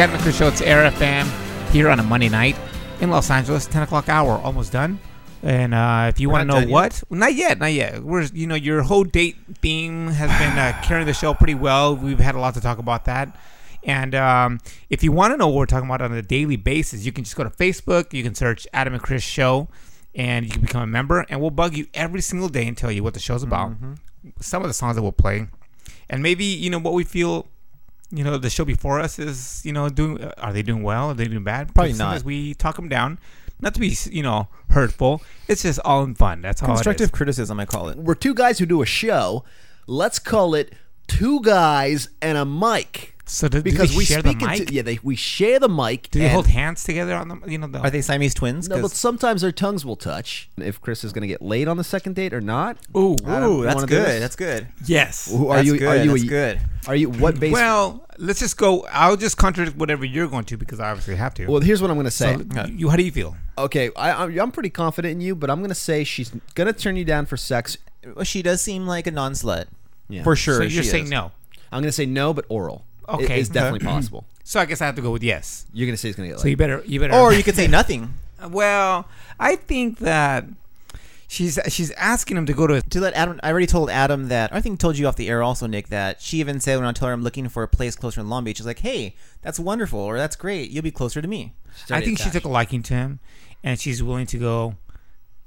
the 0.00 0.04
Adam 0.04 0.14
and 0.14 0.22
Chris 0.22 0.38
Show. 0.38 0.48
It's 0.48 0.62
Air 0.62 0.90
FM 0.90 1.26
here 1.72 1.90
on 1.90 2.00
a 2.00 2.02
Monday 2.02 2.30
night 2.30 2.56
in 3.02 3.10
Los 3.10 3.30
Angeles, 3.30 3.66
10 3.66 3.82
o'clock 3.82 4.08
hour, 4.08 4.38
almost 4.38 4.72
done. 4.72 4.98
And 5.42 5.74
uh, 5.74 6.06
if 6.08 6.18
you 6.18 6.30
want 6.30 6.40
to 6.40 6.46
know 6.46 6.54
done 6.54 6.70
yet? 6.70 6.72
what, 6.72 7.02
not 7.10 7.34
yet, 7.34 7.58
not 7.58 7.74
yet. 7.74 8.02
We're 8.02 8.22
you 8.22 8.46
know 8.46 8.54
your 8.54 8.80
whole 8.80 9.04
date 9.04 9.36
theme 9.60 10.06
has 10.06 10.30
been 10.38 10.58
uh, 10.58 10.80
carrying 10.84 11.06
the 11.06 11.12
show 11.12 11.34
pretty 11.34 11.54
well. 11.54 11.94
We've 11.96 12.18
had 12.18 12.34
a 12.34 12.40
lot 12.40 12.54
to 12.54 12.62
talk 12.62 12.78
about 12.78 13.04
that. 13.04 13.38
And 13.84 14.14
um, 14.14 14.60
if 14.88 15.04
you 15.04 15.12
want 15.12 15.34
to 15.34 15.36
know 15.36 15.48
what 15.48 15.56
we're 15.56 15.66
talking 15.66 15.86
about 15.86 16.00
on 16.00 16.14
a 16.14 16.22
daily 16.22 16.56
basis, 16.56 17.04
you 17.04 17.12
can 17.12 17.24
just 17.24 17.36
go 17.36 17.44
to 17.44 17.50
Facebook. 17.50 18.14
You 18.14 18.22
can 18.22 18.34
search 18.34 18.66
Adam 18.72 18.94
and 18.94 19.02
Chris 19.02 19.22
Show, 19.22 19.68
and 20.14 20.46
you 20.46 20.50
can 20.50 20.62
become 20.62 20.80
a 20.80 20.86
member. 20.86 21.26
And 21.28 21.42
we'll 21.42 21.50
bug 21.50 21.76
you 21.76 21.88
every 21.92 22.22
single 22.22 22.48
day 22.48 22.66
and 22.66 22.74
tell 22.74 22.90
you 22.90 23.02
what 23.02 23.12
the 23.12 23.20
show's 23.20 23.42
about, 23.42 23.72
Mm-hmm. 23.72 23.94
some 24.40 24.62
of 24.62 24.68
the 24.68 24.74
songs 24.74 24.96
that 24.96 25.02
we'll 25.02 25.12
play, 25.12 25.48
and 26.08 26.22
maybe 26.22 26.46
you 26.46 26.70
know 26.70 26.78
what 26.78 26.94
we 26.94 27.04
feel 27.04 27.48
you 28.10 28.24
know 28.24 28.36
the 28.38 28.50
show 28.50 28.64
before 28.64 29.00
us 29.00 29.18
is 29.18 29.62
you 29.64 29.72
know 29.72 29.88
doing 29.88 30.20
uh, 30.22 30.32
are 30.38 30.52
they 30.52 30.62
doing 30.62 30.82
well 30.82 31.10
are 31.10 31.14
they 31.14 31.26
doing 31.26 31.44
bad 31.44 31.74
Probably 31.74 31.92
not. 31.92 32.16
as 32.16 32.24
we 32.24 32.54
talk 32.54 32.76
them 32.76 32.88
down 32.88 33.18
not 33.60 33.74
to 33.74 33.80
be 33.80 33.96
you 34.10 34.22
know 34.22 34.48
hurtful 34.70 35.22
it's 35.48 35.62
just 35.62 35.78
all 35.84 36.02
in 36.02 36.14
fun 36.14 36.42
that's 36.42 36.62
all. 36.62 36.68
Constructive 36.68 37.12
criticism, 37.12 37.60
I 37.60 37.66
call 37.66 37.88
it. 37.88 37.98
We're 37.98 38.14
two 38.14 38.34
guys 38.34 38.58
who 38.58 38.66
do 38.66 38.82
a 38.82 38.86
show. 38.86 39.44
Let's 39.86 40.18
call 40.18 40.54
it 40.54 40.72
two 41.06 41.40
guys 41.42 42.08
and 42.22 42.38
a 42.38 42.44
mic. 42.44 43.16
So 43.30 43.48
do- 43.48 43.58
do 43.58 43.62
because 43.62 43.90
they 43.92 43.96
we 43.98 44.04
share 44.04 44.22
the 44.22 44.30
speak 44.32 44.42
into 44.42 44.64
mic? 44.64 44.70
yeah 44.72 44.82
they 44.82 44.98
we 45.02 45.14
share 45.16 45.58
the 45.60 45.68
mic. 45.68 46.10
do 46.10 46.18
they 46.18 46.24
and- 46.26 46.34
hold 46.34 46.48
hands 46.48 46.82
together 46.84 47.14
on 47.14 47.28
the 47.28 47.40
you 47.46 47.58
know 47.58 47.66
the, 47.68 47.78
Are 47.78 47.88
they 47.90 48.02
Siamese 48.02 48.34
twins? 48.34 48.68
No, 48.68 48.76
but 48.76 48.82
'Cause- 48.82 48.94
sometimes 48.94 49.42
their 49.42 49.52
tongues 49.52 49.84
will 49.84 49.96
touch. 49.96 50.48
If 50.58 50.80
Chris 50.80 51.04
is 51.04 51.12
going 51.12 51.22
to 51.22 51.28
get 51.28 51.40
laid 51.40 51.68
on 51.68 51.76
the 51.76 51.84
second 51.84 52.16
date 52.16 52.34
or 52.34 52.40
not. 52.40 52.76
ooh 52.96 53.16
Ooh, 53.28 53.62
that's 53.62 53.84
good. 53.84 54.20
That's 54.20 54.36
good. 54.36 54.66
yes 54.86 55.30
Who- 55.30 55.48
Are 55.48 55.56
That's 55.56 55.66
you? 55.68 55.78
good. 55.78 55.88
Are 55.88 56.04
you? 56.04 56.10
That's 56.10 56.22
a, 56.22 56.26
good. 56.26 56.60
Are 56.88 56.96
you? 56.96 57.10
What 57.10 57.38
base? 57.38 57.52
well 57.52 58.04
let's 58.18 58.40
just 58.40 58.58
go 58.58 58.86
i'll 58.92 59.16
just 59.16 59.38
contradict 59.38 59.78
whatever 59.78 60.04
you're 60.04 60.26
going 60.28 60.44
to 60.44 60.58
because 60.58 60.78
i 60.78 60.90
obviously 60.90 61.14
have 61.16 61.32
to 61.32 61.46
well, 61.46 61.58
here's 61.60 61.80
what 61.80 61.90
I'm 61.90 61.96
going 61.96 62.04
to 62.04 62.10
say. 62.10 62.36
so 62.54 62.64
you 62.66 62.90
how 62.90 62.96
do 62.96 63.02
you 63.02 63.10
feel 63.12 63.34
okay, 63.56 63.90
I, 63.96 64.24
I'm 64.24 64.38
I'm 64.38 64.50
pretty 64.52 64.70
confident 64.70 65.12
in 65.12 65.20
you, 65.20 65.34
but 65.34 65.50
I'm 65.50 65.58
going 65.60 65.68
to 65.70 65.74
say 65.74 66.04
she's 66.04 66.30
going 66.54 66.66
to 66.66 66.72
turn 66.72 66.96
you 66.96 67.04
down 67.04 67.26
for 67.26 67.36
sex. 67.36 67.76
Well, 68.14 68.24
she 68.24 68.42
does 68.42 68.60
seem 68.62 68.86
like 68.86 69.06
a 69.06 69.10
non-slut. 69.10 69.66
Yeah. 70.08 70.22
For 70.22 70.34
sure. 70.34 70.56
so 70.56 70.62
you're 70.62 70.82
she 70.82 70.88
saying 70.88 71.04
is. 71.04 71.10
no 71.10 71.32
I'm 71.72 71.80
going 71.82 71.88
to 71.88 71.92
say 71.92 72.06
no, 72.06 72.34
but 72.34 72.44
oral. 72.48 72.84
It- 73.08 73.14
Okay. 73.14 73.40
it's 73.40 73.50
uh-huh. 73.50 73.54
definitely 73.70 73.86
possible. 73.86 74.24
so 74.44 74.60
i 74.60 74.64
guess 74.64 74.80
i 74.80 74.86
have 74.86 74.96
to 74.96 75.02
go 75.02 75.10
with 75.10 75.22
yes 75.22 75.66
You're 75.72 75.86
going 75.86 75.94
to 75.94 75.98
say 75.98 76.08
it's 76.08 76.16
going 76.16 76.28
to 76.28 76.34
get 76.34 76.40
so 76.40 76.44
laid. 76.44 76.50
you 76.50 76.56
better 76.56 76.82
you 76.86 77.00
better 77.00 77.14
Or 77.14 77.32
you 77.32 77.42
could 77.42 77.56
say 77.56 77.66
nothing. 77.66 78.14
Uh, 78.42 78.48
well 78.48 79.06
i 79.38 79.54
think 79.54 79.98
that 79.98 80.46
she's 81.28 81.58
she's 81.68 81.90
asking 81.92 82.36
him 82.38 82.46
to 82.46 82.52
go 82.54 82.66
to 82.66 82.80
To 82.82 83.00
let 83.00 83.12
Adam, 83.14 83.38
I 83.42 83.50
already 83.50 83.66
told 83.66 83.88
Adam 83.90 84.28
that. 84.28 84.52
I 84.52 84.60
think 84.60 84.80
told 84.80 84.98
you 84.98 85.06
off 85.06 85.16
the 85.16 85.28
air 85.28 85.42
also, 85.42 85.66
Nick, 85.66 85.88
that 85.88 86.20
she 86.20 86.38
even 86.40 86.58
said 86.58 86.76
when 86.76 86.86
I 86.86 86.92
told 86.92 87.08
her 87.08 87.12
I'm 87.12 87.22
looking 87.22 87.48
for 87.50 87.62
a 87.62 87.68
place 87.68 87.94
closer 87.96 88.20
in 88.20 88.28
Long 88.28 88.44
Beach, 88.44 88.56
she's 88.56 88.66
like, 88.66 88.80
"Hey, 88.80 89.14
that's 89.42 89.58
wonderful, 89.60 90.00
or 90.00 90.16
that's 90.16 90.36
great. 90.36 90.70
You'll 90.70 90.82
be 90.82 90.90
closer 90.90 91.20
to 91.22 91.28
me." 91.28 91.52
I 91.90 92.00
think 92.00 92.18
she 92.18 92.30
took 92.30 92.44
a 92.44 92.48
liking 92.48 92.82
to 92.84 92.94
him, 92.94 93.20
and 93.62 93.78
she's 93.78 94.02
willing 94.02 94.26
to 94.26 94.38
go. 94.38 94.74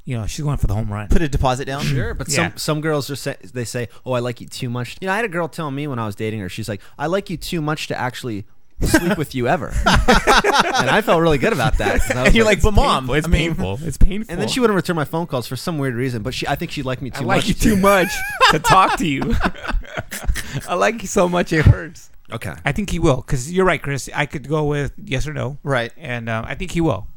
You 0.05 0.17
know, 0.17 0.27
she's 0.27 0.43
going 0.43 0.57
for 0.57 0.67
the 0.67 0.73
home 0.73 0.91
run. 0.91 1.07
Put 1.07 1.21
a 1.21 1.29
deposit 1.29 1.65
down. 1.65 1.83
Sure, 1.83 2.13
but 2.13 2.27
Yeah. 2.29 2.49
some 2.49 2.57
some 2.57 2.81
girls 2.81 3.07
just 3.07 3.23
say 3.23 3.37
they 3.53 3.63
say, 3.65 3.87
"Oh, 4.05 4.11
I 4.13 4.19
like 4.19 4.41
you 4.41 4.47
too 4.47 4.69
much." 4.69 4.97
You 4.99 5.07
know, 5.07 5.13
I 5.13 5.15
had 5.15 5.25
a 5.25 5.29
girl 5.29 5.47
tell 5.47 5.71
me 5.71 5.87
when 5.87 5.97
I 5.99 6.05
was 6.05 6.15
dating 6.15 6.39
her, 6.41 6.49
she's 6.49 6.67
like, 6.67 6.81
"I 6.99 7.07
like 7.07 7.29
you 7.29 7.37
too 7.37 7.61
much 7.61 7.87
to 7.87 7.97
actually 7.97 8.45
sleep 8.81 9.17
with 9.17 9.33
you 9.33 9.47
ever," 9.47 9.67
and 9.85 10.89
I 10.89 11.01
felt 11.05 11.21
really 11.21 11.37
good 11.37 11.53
about 11.53 11.77
that. 11.77 12.01
I 12.11 12.23
was 12.23 12.27
And 12.27 12.35
you're 12.35 12.43
like, 12.43 12.61
"But 12.61 12.73
mom, 12.73 13.07
painful. 13.07 13.15
It's 13.15 13.27
I 13.27 13.29
mean- 13.29 13.55
painful. 13.55 13.79
It's 13.87 13.97
painful. 13.97 14.31
and 14.33 14.41
then 14.41 14.49
she 14.49 14.59
wouldn't 14.59 14.75
return 14.75 14.97
my 14.97 15.05
phone 15.05 15.25
calls 15.25 15.47
for 15.47 15.55
some 15.55 15.77
weird 15.77 15.95
reason. 15.95 16.21
But 16.21 16.33
she, 16.33 16.45
I 16.49 16.55
think 16.55 16.71
she 16.71 16.83
liked 16.83 17.01
me 17.01 17.09
too 17.09 17.21
I 17.23 17.25
like 17.25 17.37
much. 17.37 17.47
you 17.47 17.53
too 17.53 17.77
much 17.77 18.09
to 18.51 18.59
talk 18.59 18.97
to 18.97 19.07
you. 19.07 19.21
I 20.67 20.75
like 20.75 21.01
you 21.01 21.07
so 21.07 21.29
much 21.29 21.53
it 21.53 21.65
hurts. 21.65 22.09
Okay. 22.31 22.53
I 22.65 22.71
think 22.71 22.89
he 22.89 22.99
will, 22.99 23.17
because 23.17 23.51
you're 23.51 23.65
right, 23.65 23.81
Chris. 23.81 24.09
I 24.13 24.25
could 24.25 24.47
go 24.49 24.65
with 24.65 24.91
yes 25.03 25.27
or 25.27 25.33
no, 25.33 25.59
Right. 25.63 25.91
and 25.97 26.27
um, 26.29 26.45
I 26.45 26.55
think 26.55 26.71
he 26.71 26.81
will. 26.81 27.07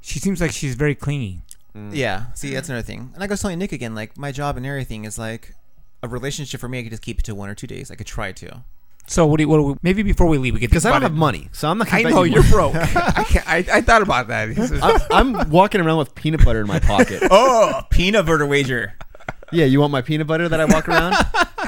She 0.00 0.18
seems 0.18 0.40
like 0.40 0.50
she's 0.50 0.74
very 0.74 0.94
clingy. 0.94 1.42
Mm. 1.74 1.94
Yeah. 1.94 2.32
See, 2.34 2.52
that's 2.54 2.68
another 2.68 2.82
thing. 2.82 3.10
And 3.12 3.18
like 3.18 3.30
I 3.30 3.34
was 3.34 3.40
telling 3.40 3.58
Nick 3.58 3.72
again, 3.72 3.94
like 3.94 4.16
my 4.18 4.32
job 4.32 4.56
and 4.56 4.66
everything 4.66 5.04
is 5.04 5.18
like 5.18 5.54
a 6.02 6.08
relationship 6.08 6.60
for 6.60 6.68
me. 6.68 6.78
I 6.80 6.82
could 6.82 6.90
just 6.90 7.02
keep 7.02 7.20
it 7.20 7.24
to 7.26 7.34
one 7.34 7.48
or 7.48 7.54
two 7.54 7.66
days. 7.66 7.90
I 7.90 7.94
could 7.94 8.06
try 8.06 8.32
to. 8.32 8.64
So 9.06 9.26
what 9.26 9.38
do 9.38 9.42
you, 9.42 9.48
what 9.48 9.56
do 9.56 9.62
we, 9.64 9.74
maybe 9.82 10.02
before 10.04 10.28
we 10.28 10.38
leave, 10.38 10.54
we 10.54 10.60
could 10.60 10.70
Because 10.70 10.86
I 10.86 10.90
don't 10.90 10.98
about 10.98 11.10
have 11.10 11.18
money, 11.18 11.48
so 11.52 11.68
I'm 11.68 11.78
not. 11.78 11.88
Gonna 11.88 11.98
I 11.98 12.02
bet 12.04 12.12
know 12.12 12.22
you 12.22 12.34
you're 12.34 12.44
broke. 12.44 12.74
I, 12.76 13.24
can't, 13.24 13.48
I 13.48 13.56
I 13.72 13.80
thought 13.80 14.02
about 14.02 14.28
that. 14.28 14.56
I'm, 15.10 15.34
I'm 15.36 15.50
walking 15.50 15.80
around 15.80 15.98
with 15.98 16.14
peanut 16.14 16.44
butter 16.44 16.60
in 16.60 16.68
my 16.68 16.78
pocket. 16.78 17.22
Oh, 17.30 17.82
peanut 17.90 18.26
butter 18.26 18.46
wager. 18.46 18.94
Yeah, 19.52 19.64
you 19.64 19.80
want 19.80 19.90
my 19.90 20.00
peanut 20.00 20.28
butter 20.28 20.48
that 20.48 20.60
I 20.60 20.64
walk 20.64 20.88
around? 20.88 21.16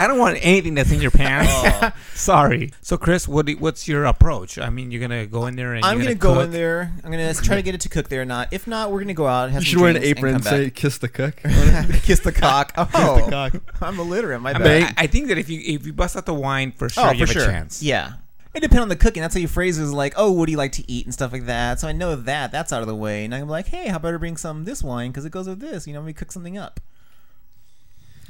I 0.02 0.08
don't 0.08 0.18
want 0.18 0.36
anything 0.42 0.74
that's 0.74 0.90
in 0.90 1.00
your 1.00 1.12
pants. 1.12 1.52
Oh. 1.54 1.92
Sorry. 2.14 2.72
So, 2.80 2.96
Chris, 2.96 3.28
what 3.28 3.46
do, 3.46 3.56
what's 3.56 3.86
your 3.86 4.04
approach? 4.04 4.58
I 4.58 4.68
mean, 4.68 4.90
you're 4.90 5.00
gonna 5.00 5.26
go 5.26 5.46
in 5.46 5.54
there 5.54 5.74
and 5.74 5.84
I'm 5.84 5.98
you're 5.98 6.06
gonna, 6.06 6.14
go 6.16 6.34
cook. 6.34 6.44
in 6.46 6.50
there. 6.50 6.92
I'm 7.04 7.12
gonna 7.12 7.32
try 7.34 7.54
to 7.54 7.62
get 7.62 7.76
it 7.76 7.82
to 7.82 7.88
cook 7.88 8.08
there. 8.08 8.22
or 8.22 8.24
Not 8.24 8.52
if 8.52 8.66
not, 8.66 8.90
we're 8.90 8.98
gonna 8.98 9.14
go 9.14 9.28
out. 9.28 9.44
And 9.44 9.52
have 9.52 9.62
You 9.62 9.66
some 9.66 9.78
should 9.78 9.80
wear 9.80 9.90
an 9.90 10.02
apron 10.02 10.34
and 10.34 10.44
say 10.44 10.70
"kiss 10.70 10.98
the 10.98 11.08
cook." 11.08 11.36
kiss 12.02 12.18
the 12.18 12.32
cock. 12.32 12.72
Oh, 12.94 13.26
cock. 13.30 13.54
I'm 13.80 13.98
illiterate. 13.98 14.40
My 14.40 14.50
I, 14.50 14.52
bad. 14.54 14.82
mean, 14.82 14.94
I, 14.96 15.04
I 15.04 15.06
think 15.06 15.28
that 15.28 15.38
if 15.38 15.48
you 15.48 15.60
if 15.64 15.86
you 15.86 15.92
bust 15.92 16.16
out 16.16 16.26
the 16.26 16.34
wine, 16.34 16.72
for 16.72 16.88
sure 16.88 17.06
oh, 17.06 17.12
you 17.12 17.26
for 17.26 17.32
have 17.32 17.42
sure. 17.42 17.42
a 17.44 17.52
chance. 17.52 17.80
Yeah. 17.80 18.14
It 18.54 18.60
depends 18.60 18.82
on 18.82 18.88
the 18.88 18.96
cooking. 18.96 19.22
That's 19.22 19.34
how 19.34 19.40
you 19.40 19.48
phrase 19.48 19.78
it. 19.78 19.84
Is 19.84 19.92
like, 19.92 20.14
oh, 20.16 20.32
what 20.32 20.46
do 20.46 20.52
you 20.52 20.58
like 20.58 20.72
to 20.72 20.90
eat 20.90 21.06
and 21.06 21.14
stuff 21.14 21.32
like 21.32 21.46
that. 21.46 21.80
So 21.80 21.86
I 21.86 21.92
know 21.92 22.16
that 22.16 22.50
that's 22.50 22.72
out 22.72 22.82
of 22.82 22.88
the 22.88 22.94
way. 22.94 23.24
And 23.24 23.34
I'm 23.34 23.48
like, 23.48 23.68
hey, 23.68 23.86
how 23.88 23.96
about 23.96 24.14
I 24.14 24.16
bring 24.16 24.36
some 24.36 24.64
this 24.64 24.82
wine 24.82 25.10
because 25.10 25.24
it 25.24 25.30
goes 25.30 25.48
with 25.48 25.60
this. 25.60 25.86
You 25.86 25.94
know, 25.94 26.02
we 26.02 26.12
cook 26.12 26.32
something 26.32 26.58
up. 26.58 26.80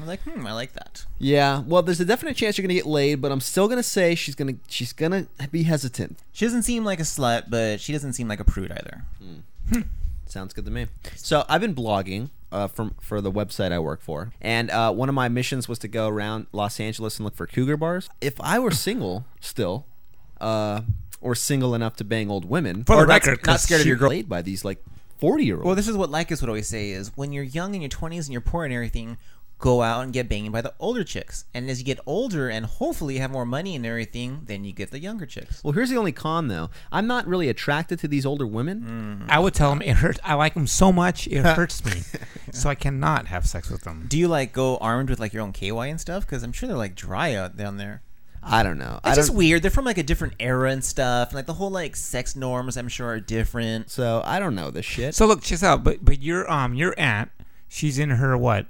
I'm 0.01 0.07
like, 0.07 0.20
hmm, 0.22 0.47
I 0.47 0.53
like 0.53 0.72
that. 0.72 1.05
Yeah, 1.18 1.61
well, 1.66 1.82
there's 1.82 2.01
a 2.01 2.05
definite 2.05 2.36
chance 2.36 2.57
you're 2.59 2.62
gonna 2.62 2.74
get 2.74 2.86
laid, 2.86 3.20
but 3.20 3.30
I'm 3.30 3.40
still 3.40 3.68
gonna 3.68 3.82
say 3.82 4.14
she's 4.14 4.34
gonna 4.34 4.55
she's 4.68 4.93
gonna 4.93 5.26
be 5.51 5.62
hesitant. 5.64 6.18
She 6.32 6.45
doesn't 6.45 6.62
seem 6.62 6.84
like 6.84 6.99
a 6.99 7.05
slut, 7.05 7.45
but 7.51 7.80
she 7.80 7.93
doesn't 7.93 8.14
seem 8.14 8.26
like 8.28 8.40
a 8.40 8.45
prude 8.45 8.72
either. 8.72 9.05
Sounds 10.26 10.55
good 10.55 10.64
to 10.64 10.70
me. 10.70 10.86
So 11.16 11.45
I've 11.49 11.61
been 11.61 11.74
blogging 11.74 12.30
uh, 12.51 12.66
from 12.68 12.95
for 13.01 13.20
the 13.20 13.30
website 13.30 13.70
I 13.70 13.78
work 13.78 14.01
for, 14.01 14.32
and 14.40 14.70
uh, 14.70 14.93
one 14.93 15.09
of 15.09 15.14
my 15.14 15.28
missions 15.28 15.68
was 15.68 15.78
to 15.80 15.88
go 15.88 16.09
around 16.09 16.47
Los 16.53 16.80
Angeles 16.80 17.18
and 17.18 17.24
look 17.24 17.36
for 17.36 17.47
cougar 17.47 17.76
bars. 17.76 18.09
If 18.20 18.40
I 18.40 18.59
were 18.59 18.70
single 18.70 19.26
still, 19.40 19.86
uh, 20.40 20.82
or 21.20 21.34
single 21.34 21.74
enough 21.74 21.97
to 21.97 22.05
bang 22.05 22.30
old 22.30 22.47
women, 22.49 22.84
For 22.84 22.97
the 22.97 23.07
record, 23.07 23.40
not- 23.47 23.53
not 23.55 23.61
scared 23.61 23.82
of 23.82 23.86
your 23.86 23.97
girl 23.97 24.09
laid 24.09 24.28
by 24.28 24.40
these 24.40 24.64
like 24.64 24.82
forty 25.18 25.45
year 25.45 25.57
olds. 25.57 25.66
Well, 25.66 25.74
this 25.76 25.86
is 25.88 25.97
what 25.99 26.11
Lycus 26.11 26.40
would 26.40 26.49
always 26.49 26.66
say: 26.68 26.90
is 26.93 27.12
when 27.14 27.32
you're 27.32 27.45
young 27.45 27.74
in 27.74 27.82
your 27.82 27.90
20s 27.90 28.20
and 28.24 28.30
you're 28.30 28.40
poor 28.40 28.64
and 28.64 28.72
everything, 28.72 29.18
go 29.62 29.80
out 29.80 30.02
and 30.02 30.12
get 30.12 30.28
banged 30.28 30.50
by 30.52 30.60
the 30.60 30.74
older 30.80 31.04
chicks. 31.04 31.44
And 31.54 31.70
as 31.70 31.78
you 31.78 31.84
get 31.84 32.00
older 32.04 32.50
and 32.50 32.66
hopefully 32.66 33.18
have 33.18 33.30
more 33.30 33.46
money 33.46 33.76
and 33.76 33.86
everything, 33.86 34.42
then 34.46 34.64
you 34.64 34.72
get 34.72 34.90
the 34.90 34.98
younger 34.98 35.24
chicks. 35.24 35.62
Well, 35.62 35.72
here's 35.72 35.88
the 35.88 35.96
only 35.96 36.10
con 36.10 36.48
though. 36.48 36.68
I'm 36.90 37.06
not 37.06 37.28
really 37.28 37.48
attracted 37.48 38.00
to 38.00 38.08
these 38.08 38.26
older 38.26 38.46
women. 38.46 39.24
I 39.28 39.38
would 39.38 39.54
tell 39.54 39.70
them 39.70 39.80
it 39.80 39.96
hurts. 39.96 40.18
I 40.24 40.34
like 40.34 40.54
them 40.54 40.66
so 40.66 40.92
much 40.92 41.28
it 41.28 41.44
hurts 41.56 41.84
me, 41.84 42.02
so 42.50 42.68
I 42.68 42.74
cannot 42.74 43.28
have 43.28 43.46
sex 43.46 43.70
with 43.70 43.82
them. 43.82 44.06
Do 44.08 44.18
you 44.18 44.26
like 44.26 44.52
go 44.52 44.78
armed 44.78 45.08
with 45.08 45.20
like 45.20 45.32
your 45.32 45.42
own 45.44 45.52
KY 45.52 45.70
and 45.88 46.00
stuff? 46.00 46.26
Because 46.26 46.42
I'm 46.42 46.52
sure 46.52 46.68
they're 46.68 46.76
like 46.76 46.96
dry 46.96 47.34
out 47.34 47.56
down 47.56 47.76
there. 47.76 48.02
I 48.42 48.64
don't 48.64 48.78
know. 48.78 48.98
I 49.04 49.10
It's 49.10 49.16
just 49.18 49.32
weird. 49.32 49.62
They're 49.62 49.70
from 49.70 49.84
like 49.84 49.98
a 49.98 50.02
different 50.02 50.34
era 50.40 50.72
and 50.72 50.84
stuff, 50.84 51.28
and 51.28 51.36
like 51.36 51.46
the 51.46 51.54
whole 51.54 51.70
like 51.70 51.94
sex 51.94 52.34
norms, 52.34 52.76
I'm 52.76 52.88
sure, 52.88 53.06
are 53.06 53.20
different. 53.20 53.92
So 53.92 54.22
I 54.24 54.40
don't 54.40 54.56
know 54.56 54.72
this 54.72 54.84
shit. 54.84 55.14
So 55.14 55.26
look, 55.26 55.42
check 55.42 55.50
this 55.50 55.62
out. 55.62 55.84
But 55.84 56.04
but 56.04 56.20
your 56.20 56.50
um 56.50 56.74
your 56.74 56.92
aunt, 56.98 57.30
she's 57.68 58.00
in 58.00 58.10
her 58.10 58.36
what? 58.36 58.66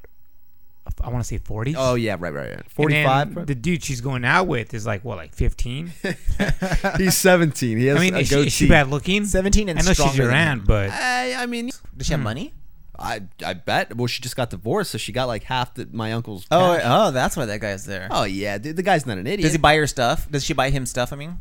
I 1.01 1.09
want 1.11 1.23
to 1.23 1.29
say 1.29 1.39
forties. 1.39 1.77
Oh 1.79 1.95
yeah, 1.95 2.17
right, 2.19 2.33
right, 2.33 2.51
right. 2.57 2.71
Forty-five. 2.71 3.47
The 3.47 3.55
dude 3.55 3.85
she's 3.85 4.01
going 4.01 4.25
out 4.25 4.47
with 4.47 4.75
is 4.75 4.87
like 4.87 5.05
what, 5.05 5.17
like 5.17 5.35
fifteen? 5.35 5.93
He's 6.99 7.17
17. 7.17 7.79
He 7.79 7.87
has 7.87 7.97
I 7.97 8.01
mean, 8.01 8.15
a 8.15 8.19
is 8.19 8.29
she, 8.29 8.35
is 8.35 8.53
she 8.53 8.65
goatee. 8.65 8.71
bad 8.71 8.89
looking? 8.89 9.25
17 9.25 9.69
and 9.69 9.79
I 9.79 9.83
know 9.83 9.93
she's 9.93 10.17
your 10.17 10.31
aunt, 10.31 10.67
but 10.67 10.91
I, 10.91 11.35
I 11.35 11.47
mean, 11.47 11.71
Does 11.97 12.07
she 12.07 12.13
have 12.13 12.21
hmm. 12.21 12.25
money? 12.25 12.55
I 12.99 13.23
I 13.45 13.55
bet. 13.55 13.97
Well, 13.97 14.07
she 14.07 14.23
just 14.23 14.37
got 14.37 14.51
divorced, 14.51 14.91
so 14.91 14.99
she 14.99 15.13
got 15.13 15.27
like 15.27 15.45
half 15.45 15.75
the, 15.75 15.89
my 15.91 16.13
uncle's. 16.13 16.47
Oh, 16.51 16.77
cash. 16.77 16.83
oh, 16.85 17.11
that's 17.11 17.37
why 17.37 17.47
that 17.47 17.61
guy's 17.61 17.85
there. 17.85 18.09
Oh 18.11 18.25
yeah, 18.25 18.59
dude, 18.59 18.77
the 18.77 18.83
guy's 18.83 19.07
not 19.07 19.19
an 19.19 19.27
idiot. 19.27 19.43
Does 19.43 19.53
he 19.53 19.59
buy 19.59 19.77
her 19.77 19.87
stuff? 19.87 20.31
Does 20.31 20.45
she 20.45 20.53
buy 20.53 20.71
him 20.71 20.87
stuff? 20.87 21.13
I 21.13 21.17
mean, 21.17 21.39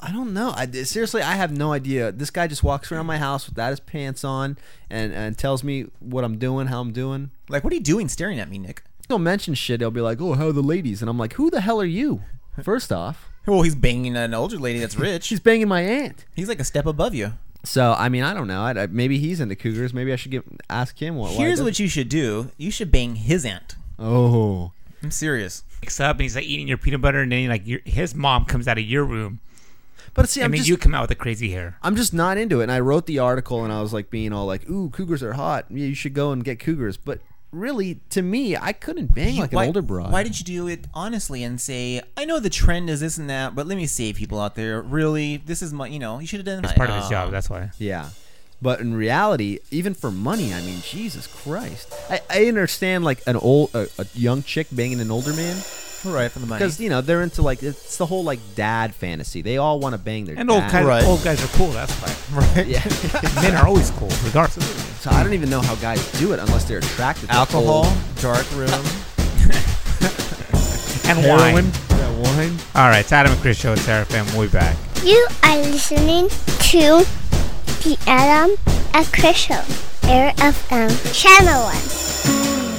I 0.00 0.10
don't 0.10 0.32
know. 0.32 0.52
I 0.56 0.66
seriously, 0.70 1.22
I 1.22 1.34
have 1.34 1.56
no 1.56 1.72
idea. 1.72 2.12
This 2.12 2.30
guy 2.30 2.46
just 2.46 2.62
walks 2.64 2.90
around 2.90 3.06
my 3.06 3.18
house 3.18 3.48
without 3.48 3.70
his 3.70 3.80
pants 3.80 4.24
on 4.24 4.58
and 4.90 5.12
and 5.12 5.36
tells 5.36 5.62
me 5.62 5.86
what 6.00 6.24
I'm 6.24 6.38
doing, 6.38 6.68
how 6.68 6.80
I'm 6.80 6.92
doing. 6.92 7.30
Like, 7.52 7.64
what 7.64 7.72
are 7.72 7.76
you 7.76 7.82
doing 7.82 8.08
staring 8.08 8.40
at 8.40 8.48
me, 8.48 8.58
Nick? 8.58 8.82
He'll 9.08 9.18
mention 9.18 9.54
shit. 9.54 9.80
He'll 9.80 9.90
be 9.90 10.00
like, 10.00 10.20
"Oh, 10.20 10.34
how 10.34 10.48
are 10.48 10.52
the 10.52 10.62
ladies?" 10.62 11.02
And 11.02 11.10
I'm 11.10 11.18
like, 11.18 11.34
"Who 11.34 11.50
the 11.50 11.60
hell 11.60 11.80
are 11.80 11.84
you?" 11.84 12.22
First 12.62 12.92
off, 12.92 13.28
Well, 13.46 13.62
he's 13.62 13.74
banging 13.74 14.16
an 14.16 14.34
older 14.34 14.58
lady 14.58 14.78
that's 14.78 14.96
rich. 14.96 15.24
she's 15.24 15.40
banging 15.40 15.68
my 15.68 15.80
aunt. 15.80 16.24
he's 16.34 16.48
like 16.48 16.60
a 16.60 16.64
step 16.64 16.86
above 16.86 17.14
you. 17.14 17.32
So 17.64 17.94
I 17.98 18.08
mean, 18.08 18.22
I 18.22 18.34
don't 18.34 18.46
know. 18.46 18.62
I, 18.62 18.82
I, 18.82 18.86
maybe 18.86 19.18
he's 19.18 19.40
into 19.40 19.56
cougars. 19.56 19.92
Maybe 19.94 20.12
I 20.12 20.16
should 20.16 20.30
give 20.30 20.44
ask 20.70 21.00
him 21.00 21.16
what. 21.16 21.32
Here's 21.32 21.62
what 21.62 21.78
you 21.78 21.88
should 21.88 22.08
do. 22.08 22.50
You 22.56 22.70
should 22.70 22.90
bang 22.92 23.16
his 23.16 23.44
aunt. 23.44 23.76
Oh, 23.98 24.72
I'm 25.02 25.10
serious. 25.10 25.64
wakes 25.82 26.00
up 26.00 26.16
and 26.16 26.22
he's 26.22 26.36
like 26.36 26.44
eating 26.44 26.68
your 26.68 26.78
peanut 26.78 27.00
butter, 27.00 27.20
and 27.20 27.32
then 27.32 27.48
like 27.48 27.66
your, 27.66 27.80
his 27.84 28.14
mom 28.14 28.44
comes 28.44 28.66
out 28.68 28.78
of 28.78 28.84
your 28.84 29.04
room, 29.04 29.40
but 30.14 30.28
see, 30.28 30.40
I'm 30.40 30.46
and 30.46 30.54
then 30.54 30.58
just 30.58 30.68
you 30.68 30.76
come 30.76 30.94
out 30.94 31.02
with 31.02 31.08
the 31.10 31.14
crazy 31.14 31.50
hair. 31.50 31.78
I'm 31.82 31.96
just 31.96 32.12
not 32.12 32.36
into 32.36 32.60
it. 32.60 32.64
And 32.64 32.72
I 32.72 32.80
wrote 32.80 33.06
the 33.06 33.18
article 33.18 33.64
and 33.64 33.72
I 33.72 33.80
was 33.80 33.92
like 33.92 34.10
being 34.10 34.32
all 34.32 34.46
like, 34.46 34.68
"Ooh, 34.68 34.90
cougars 34.90 35.22
are 35.22 35.34
hot. 35.34 35.66
Yeah, 35.70 35.86
you 35.86 35.94
should 35.94 36.14
go 36.14 36.32
and 36.32 36.44
get 36.44 36.58
cougars." 36.58 36.96
But 36.96 37.20
really, 37.52 38.00
to 38.10 38.22
me, 38.22 38.56
I 38.56 38.72
couldn't 38.72 39.14
bang 39.14 39.36
like 39.36 39.52
why, 39.52 39.64
an 39.64 39.68
older 39.68 39.82
broad. 39.82 40.10
Why 40.10 40.22
did 40.22 40.38
you 40.38 40.44
do 40.44 40.66
it 40.68 40.86
honestly 40.94 41.44
and 41.44 41.60
say, 41.60 42.00
I 42.16 42.24
know 42.24 42.40
the 42.40 42.50
trend 42.50 42.90
is 42.90 43.00
this 43.00 43.18
and 43.18 43.28
that, 43.30 43.54
but 43.54 43.66
let 43.66 43.76
me 43.76 43.86
save 43.86 44.16
people 44.16 44.40
out 44.40 44.54
there. 44.54 44.82
Really, 44.82 45.36
this 45.36 45.62
is 45.62 45.72
my, 45.72 45.86
you 45.86 45.98
know, 45.98 46.18
you 46.18 46.26
should 46.26 46.38
have 46.40 46.46
done 46.46 46.64
it." 46.64 46.64
It's 46.64 46.72
part 46.72 46.90
of 46.90 46.96
his 46.96 47.04
Uh, 47.06 47.10
job. 47.10 47.30
That's 47.30 47.48
why. 47.50 47.70
Yeah. 47.78 48.10
But 48.60 48.80
in 48.80 48.94
reality, 48.94 49.58
even 49.70 49.92
for 49.92 50.10
money, 50.12 50.54
I 50.54 50.60
mean, 50.62 50.80
Jesus 50.82 51.26
Christ. 51.26 51.92
I, 52.08 52.20
I 52.30 52.44
understand 52.46 53.04
like 53.04 53.20
an 53.26 53.36
old, 53.36 53.74
a, 53.74 53.88
a 53.98 54.06
young 54.14 54.42
chick 54.44 54.68
banging 54.70 55.00
an 55.00 55.10
older 55.10 55.32
man 55.32 55.56
Right, 56.04 56.30
for 56.30 56.38
the 56.40 56.46
money. 56.46 56.58
because 56.58 56.80
you 56.80 56.88
know 56.90 57.00
they're 57.00 57.22
into 57.22 57.42
like 57.42 57.62
it's 57.62 57.96
the 57.96 58.06
whole 58.06 58.24
like 58.24 58.40
dad 58.56 58.94
fantasy. 58.94 59.40
They 59.42 59.56
all 59.56 59.78
want 59.80 59.94
to 59.94 59.98
bang 59.98 60.24
their 60.24 60.36
And 60.38 60.50
old 60.50 60.62
dad. 60.62 60.72
guys, 60.72 60.84
Right. 60.86 61.04
old 61.04 61.22
guys 61.22 61.42
are 61.44 61.56
cool. 61.56 61.68
That's 61.68 61.92
why. 62.00 62.12
Right. 62.56 62.66
Yeah. 62.66 62.82
Men 63.42 63.54
are 63.56 63.66
always 63.66 63.90
cool, 63.92 64.10
regardless. 64.24 64.64
so 65.00 65.10
I 65.10 65.22
don't 65.22 65.34
even 65.34 65.50
know 65.50 65.60
how 65.60 65.74
guys 65.76 66.00
do 66.18 66.32
it 66.32 66.38
unless 66.40 66.64
they're 66.64 66.78
attracted 66.78 67.28
to 67.28 67.34
Alcohol, 67.34 67.84
old- 67.86 67.92
dark 68.20 68.50
room. 68.52 68.70
And 71.04 71.18
heroin. 71.18 71.52
wine. 71.54 71.72
Yeah, 71.90 72.10
wine. 72.22 72.56
All 72.76 72.88
right, 72.88 73.00
it's 73.00 73.12
Adam 73.12 73.32
and 73.32 73.40
Chris 73.42 73.58
show. 73.58 73.72
It's 73.72 73.86
Air 73.88 74.04
FM. 74.04 74.32
We'll 74.36 74.46
be 74.46 74.52
back. 74.52 74.76
You 75.04 75.26
are 75.42 75.58
listening 75.58 76.28
to 76.28 77.04
the 77.82 77.98
Adam 78.06 78.56
and 78.94 79.12
Chris 79.12 79.36
Show, 79.36 79.60
Air 80.08 80.32
FM, 80.36 80.90
Channel 81.12 81.64
1. 81.64 82.71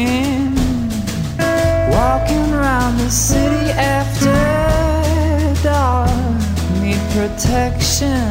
Soaking, 0.00 0.54
walking 1.90 2.52
around 2.52 2.96
the 2.98 3.10
city 3.10 3.70
after 3.72 4.32
dark. 5.62 6.10
Need 6.80 7.00
protection 7.12 8.30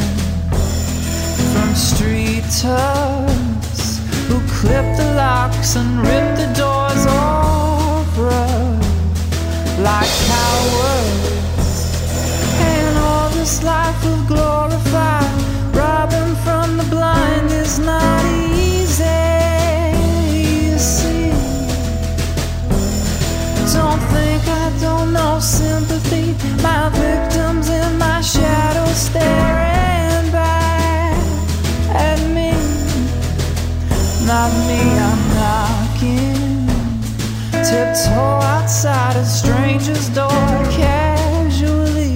from 1.51 1.76
street 1.76 2.43
toughs 2.61 3.99
who 4.28 4.39
clip 4.47 4.86
the 4.97 5.13
locks 5.15 5.76
and 5.76 5.99
rip 6.01 6.38
the 6.38 6.53
doors 6.57 7.05
off 7.07 8.17
rough 8.17 9.80
like 9.80 10.09
cowards. 10.28 11.78
And 12.61 12.97
all 12.97 13.30
this 13.30 13.63
life 13.63 14.05
of 14.05 14.28
glorified, 14.28 15.18
Not 34.30 34.53
me, 34.68 34.78
I'm 34.78 35.22
knocking. 35.39 36.68
Tiptoe 37.51 38.39
outside 38.53 39.16
a 39.16 39.26
stranger's 39.26 40.07
door, 40.10 40.30
casually 40.70 42.16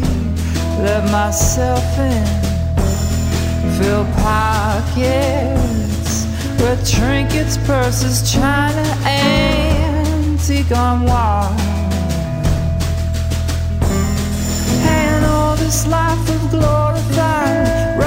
let 0.80 1.04
myself 1.12 1.84
in. 1.98 2.24
Fill 3.80 4.06
pockets 4.22 6.28
with 6.62 6.88
trinkets, 6.88 7.58
purses, 7.66 8.32
china, 8.32 8.84
antique 9.08 10.72
armoire. 10.72 11.73
This 15.74 15.88
life 15.88 16.30
of 16.30 16.52
glorified, 16.52 17.98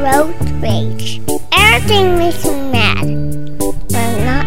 road 0.00 0.34
rage. 0.62 1.20
Everything 1.52 2.18
makes 2.18 2.44
me 2.44 2.72
mad, 2.72 3.58
but 3.58 4.24
not 4.24 4.46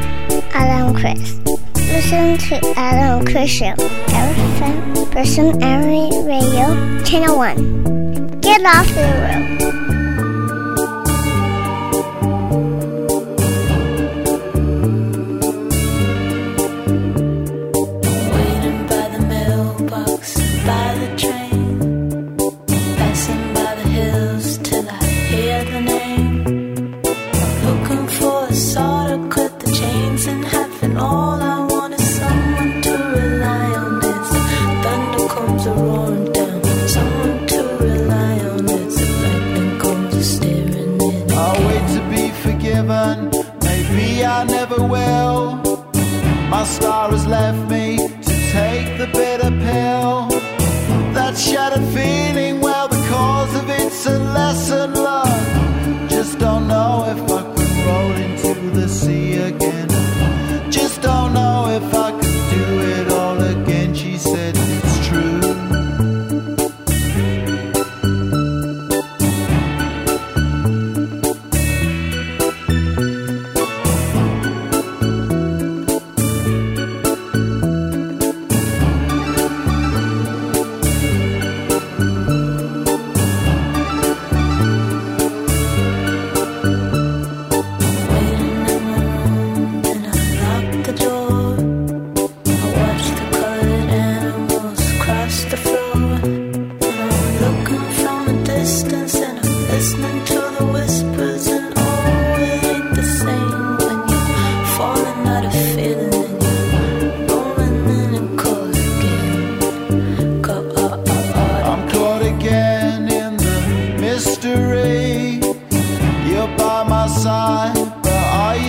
Adam 0.54 0.96
Chris. 0.96 1.40
Listen 1.76 2.38
to 2.38 2.74
Adam 2.76 3.26
Chris 3.26 3.50
Show. 3.50 3.76
FM, 4.08 5.12
Person 5.12 5.62
Area 5.62 6.10
Radio, 6.24 7.04
Channel 7.04 7.38
1. 7.38 8.42
Get 8.42 8.66
off 8.66 8.88
the 8.88 9.72
road. 9.72 9.83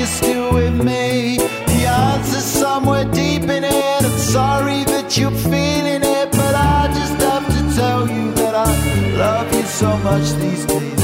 Are 0.05 0.07
still 0.07 0.53
with 0.53 0.77
me? 0.85 1.39
The 1.39 1.81
answer's 1.87 2.45
somewhere 2.45 3.05
deep 3.05 3.45
in 3.57 3.65
it. 3.65 4.03
I'm 4.09 4.19
sorry 4.19 4.85
that 4.93 5.17
you're 5.17 5.39
feeling 5.53 6.03
it, 6.19 6.29
but 6.31 6.55
I 6.55 6.89
just 6.99 7.17
have 7.29 7.47
to 7.57 7.61
tell 7.81 8.03
you 8.09 8.33
that 8.41 8.55
I 8.55 8.71
love 9.23 9.49
you 9.55 9.63
so 9.63 9.97
much 10.09 10.27
these 10.43 10.65
days. 10.67 11.01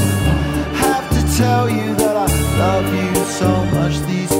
Have 0.85 1.07
to 1.17 1.21
tell 1.37 1.69
you 1.69 1.95
that 2.01 2.15
I 2.27 2.29
love 2.63 2.89
you 3.01 3.13
so 3.41 3.51
much 3.77 3.95
these 4.09 4.30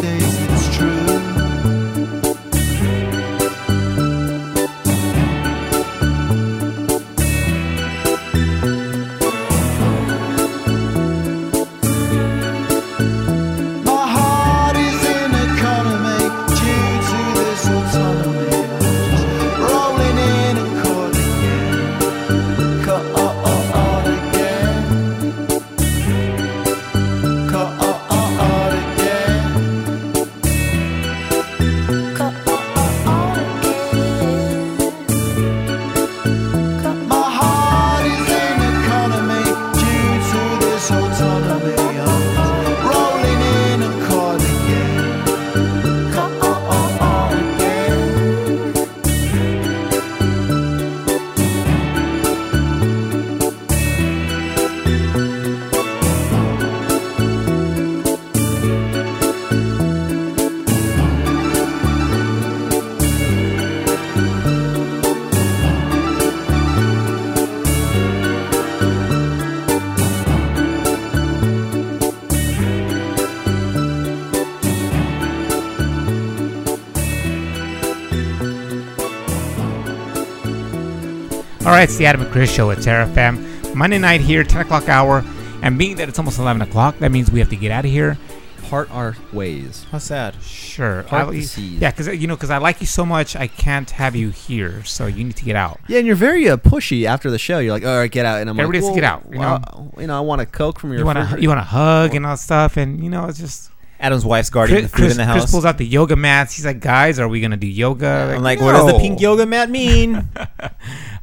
All 81.72 81.78
right, 81.78 81.84
it's 81.84 81.96
the 81.96 82.06
Adam 82.06 82.20
and 82.24 82.30
Chris 82.34 82.52
show 82.52 82.70
at 82.72 82.86
Air 82.86 83.06
FM. 83.08 83.74
Monday 83.74 83.98
night 83.98 84.20
here, 84.20 84.44
10 84.44 84.60
o'clock 84.60 84.90
hour. 84.90 85.24
And 85.62 85.78
being 85.80 85.96
that 85.96 86.10
it's 86.10 86.20
almost 86.20 86.38
11 86.38 86.62
o'clock, 86.64 87.00
that 87.00 87.14
means 87.14 87.32
we 87.32 87.40
have 87.40 87.48
to 87.48 87.56
get 87.56 87.72
out 87.72 87.86
of 87.86 87.92
here. 87.92 88.18
Part 88.64 88.92
our 88.92 89.16
ways. 89.32 89.86
How 89.90 90.00
sad. 90.00 90.36
Sure. 90.44 91.04
Part 91.04 91.30
I- 91.30 91.38
yeah, 91.62 91.92
because 91.92 92.08
you 92.08 92.28
know, 92.28 92.36
because 92.36 92.50
I 92.50 92.58
like 92.58 92.82
you 92.82 92.88
so 92.88 93.06
much, 93.06 93.38
I 93.38 93.48
can't 93.48 93.90
have 93.92 94.18
you 94.18 94.32
here. 94.32 94.84
So 94.84 95.06
you 95.06 95.24
need 95.24 95.38
to 95.38 95.46
get 95.46 95.56
out. 95.56 95.80
Yeah, 95.88 96.00
and 96.00 96.08
you're 96.08 96.18
very 96.18 96.50
uh, 96.50 96.58
pushy 96.58 97.06
after 97.06 97.32
the 97.32 97.40
show. 97.40 97.60
You're 97.60 97.72
like, 97.72 97.86
all 97.86 97.98
right, 98.00 98.12
get 98.12 98.26
out. 98.26 98.42
And 98.42 98.50
I'm 98.50 98.60
Everybody 98.60 98.80
like, 98.82 98.88
has 98.88 98.96
to 98.96 99.02
get 99.02 99.10
out, 99.10 99.26
you 99.32 99.40
well, 99.40 99.94
you 99.98 100.08
know, 100.08 100.18
I 100.18 100.20
want 100.20 100.42
a 100.42 100.46
Coke 100.46 100.78
from 100.78 100.90
your 100.90 101.00
You 101.00 101.06
want 101.06 101.16
to 101.20 101.22
refrigerator. 101.22 101.42
you 101.42 101.48
want 101.48 101.60
to 101.60 101.64
hug 101.66 102.16
and 102.16 102.26
all 102.26 102.34
that 102.34 102.40
stuff, 102.40 102.76
and 102.76 103.02
you 103.02 103.10
know, 103.10 103.28
it's 103.28 103.40
just. 103.40 103.71
Adam's 104.02 104.26
wife's 104.26 104.50
guarding 104.50 104.78
Chris, 104.78 104.84
the 104.84 104.90
food 104.90 104.96
Chris, 105.04 105.12
in 105.12 105.18
the 105.18 105.26
house. 105.26 105.42
Chris 105.42 105.52
pulls 105.52 105.64
out 105.64 105.78
the 105.78 105.86
yoga 105.86 106.16
mats. 106.16 106.56
He's 106.56 106.66
like, 106.66 106.80
"Guys, 106.80 107.20
are 107.20 107.28
we 107.28 107.40
gonna 107.40 107.56
do 107.56 107.68
yoga?" 107.68 108.34
I'm 108.36 108.42
like, 108.42 108.60
what 108.60 108.72
does 108.74 108.92
the 108.92 108.98
pink 109.00 109.22
yoga 109.22 109.46
mat 109.46 109.70
mean? 109.70 110.16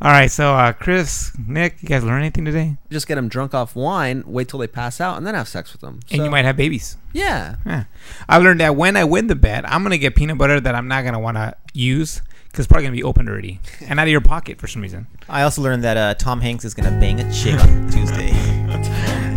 All 0.00 0.12
right, 0.12 0.30
so 0.30 0.54
uh, 0.54 0.72
Chris, 0.72 1.32
Nick, 1.44 1.82
you 1.82 1.88
guys 1.88 2.04
learn 2.04 2.20
anything 2.20 2.44
today? 2.44 2.76
Just 2.88 3.08
get 3.08 3.16
them 3.16 3.28
drunk 3.28 3.52
off 3.52 3.74
wine, 3.74 4.22
wait 4.26 4.48
till 4.48 4.60
they 4.60 4.68
pass 4.68 5.00
out, 5.00 5.16
and 5.16 5.26
then 5.26 5.34
have 5.34 5.48
sex 5.48 5.72
with 5.72 5.80
them. 5.80 5.98
And 6.12 6.22
you 6.22 6.30
might 6.30 6.44
have 6.44 6.56
babies. 6.56 6.96
Yeah. 7.12 7.56
Yeah. 7.66 7.84
I 8.28 8.38
learned 8.38 8.60
that 8.60 8.76
when 8.76 8.96
I 8.96 9.02
win 9.02 9.26
the 9.26 9.34
bet, 9.34 9.68
I'm 9.68 9.82
gonna 9.82 9.98
get 9.98 10.14
peanut 10.14 10.38
butter 10.38 10.60
that 10.60 10.74
I'm 10.76 10.86
not 10.86 11.02
gonna 11.04 11.18
want 11.18 11.36
to 11.36 11.54
use 11.72 12.22
because 12.46 12.60
it's 12.64 12.68
probably 12.68 12.84
gonna 12.84 12.96
be 12.96 13.02
opened 13.02 13.28
already 13.28 13.58
and 13.88 13.98
out 13.98 14.06
of 14.06 14.10
your 14.12 14.20
pocket 14.20 14.60
for 14.60 14.68
some 14.68 14.82
reason. 14.82 15.08
I 15.28 15.42
also 15.42 15.62
learned 15.62 15.82
that 15.82 15.96
uh, 15.96 16.14
Tom 16.14 16.40
Hanks 16.40 16.64
is 16.64 16.74
gonna 16.74 16.98
bang 17.00 17.18
a 17.18 17.32
chick 17.32 17.58
on 17.60 17.90
Tuesday. 17.90 18.30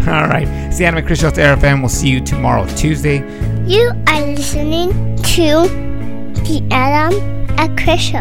All 0.08 0.28
right, 0.28 0.47
it's 0.47 0.80
the 0.80 0.86
Anime 0.86 1.06
Chris 1.06 1.20
Show. 1.20 1.28
It's 1.28 1.38
Air 1.38 1.56
FM. 1.56 1.80
We'll 1.82 1.89
see 1.89 2.10
you 2.10 2.22
tomorrow, 2.22 2.66
Tuesday. 2.76 3.18
You 3.68 3.91
are 4.08 4.22
listening 4.26 4.89
to 5.18 5.70
the 6.41 6.68
Adam 6.72 7.14
and 7.60 7.78
Chris 7.78 8.02
Show, 8.02 8.18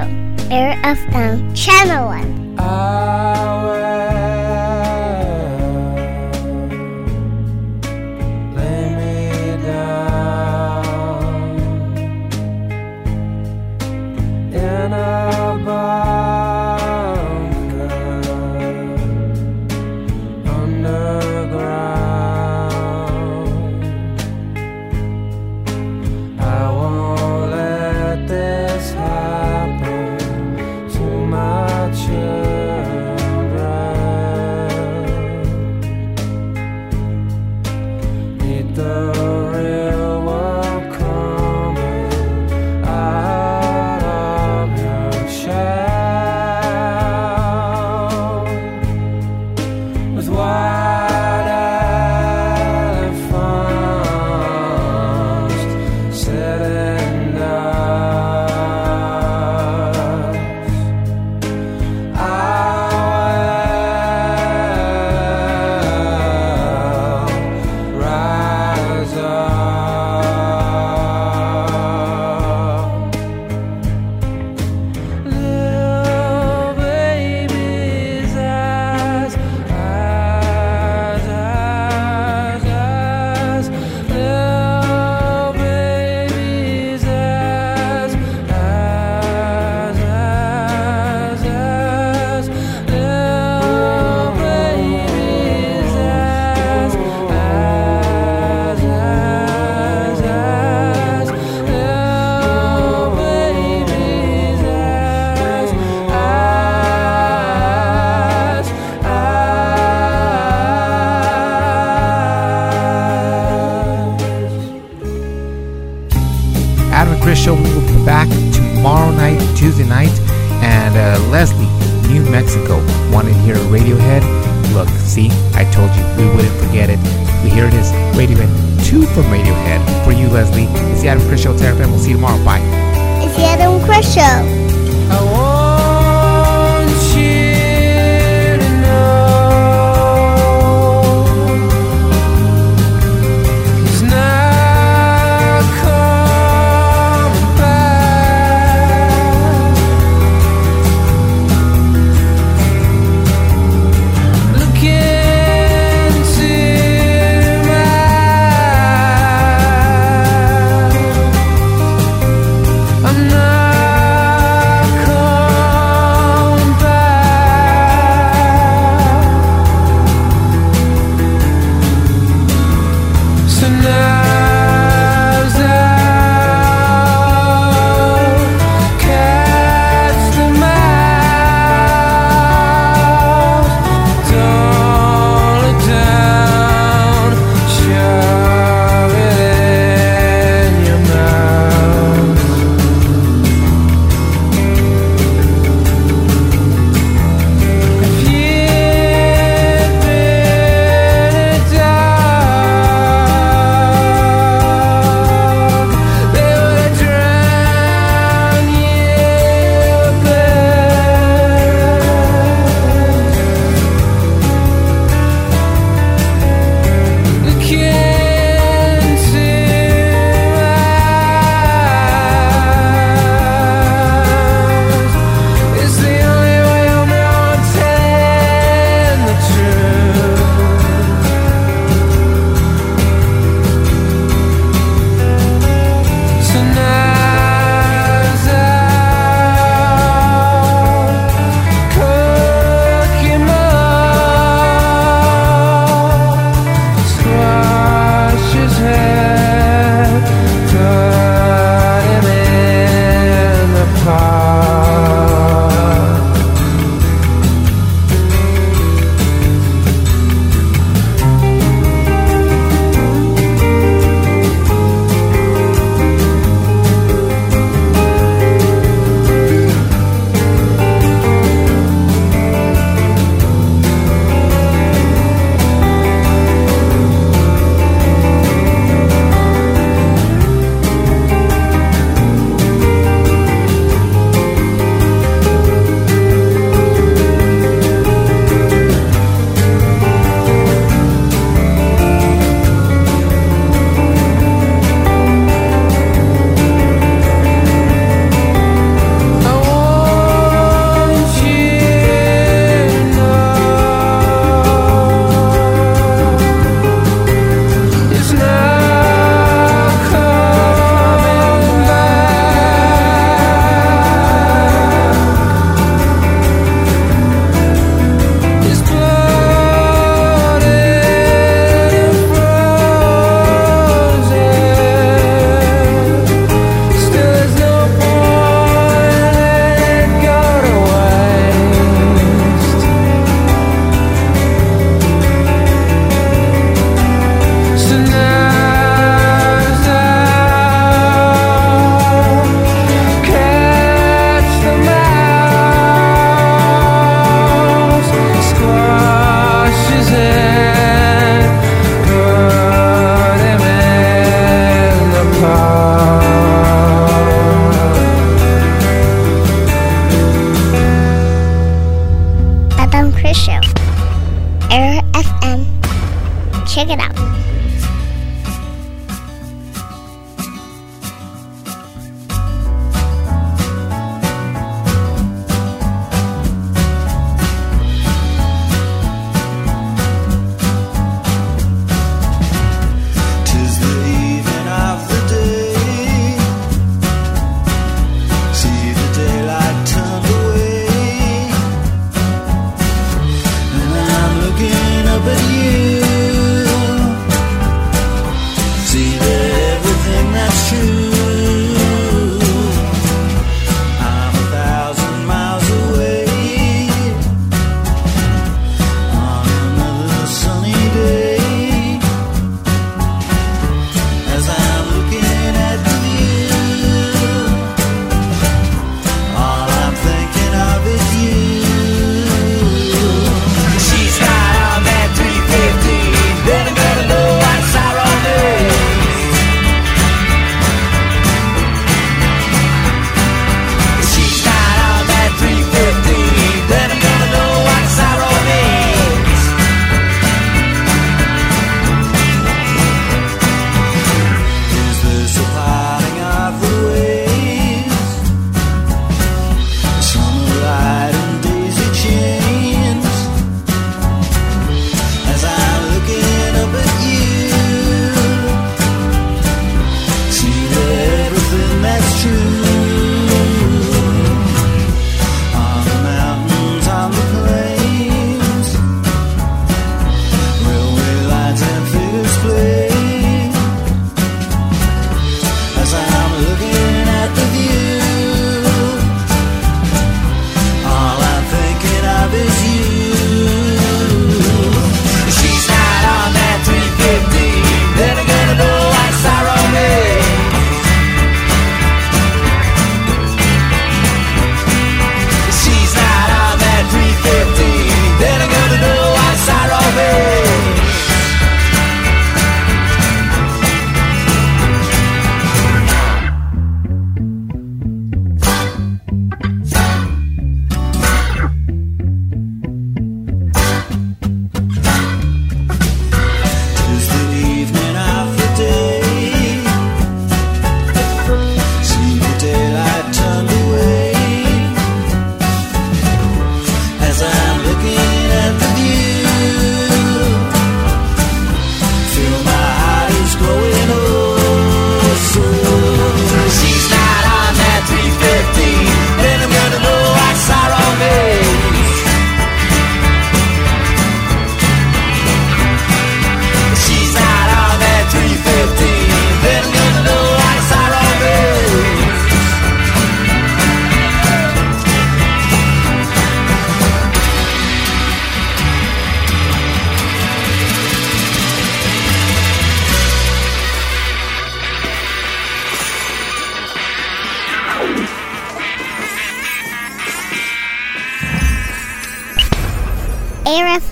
Air 0.50 0.78
FM, 0.82 1.56
Channel 1.56 2.06
1. 2.06 2.56
Lay 2.56 4.09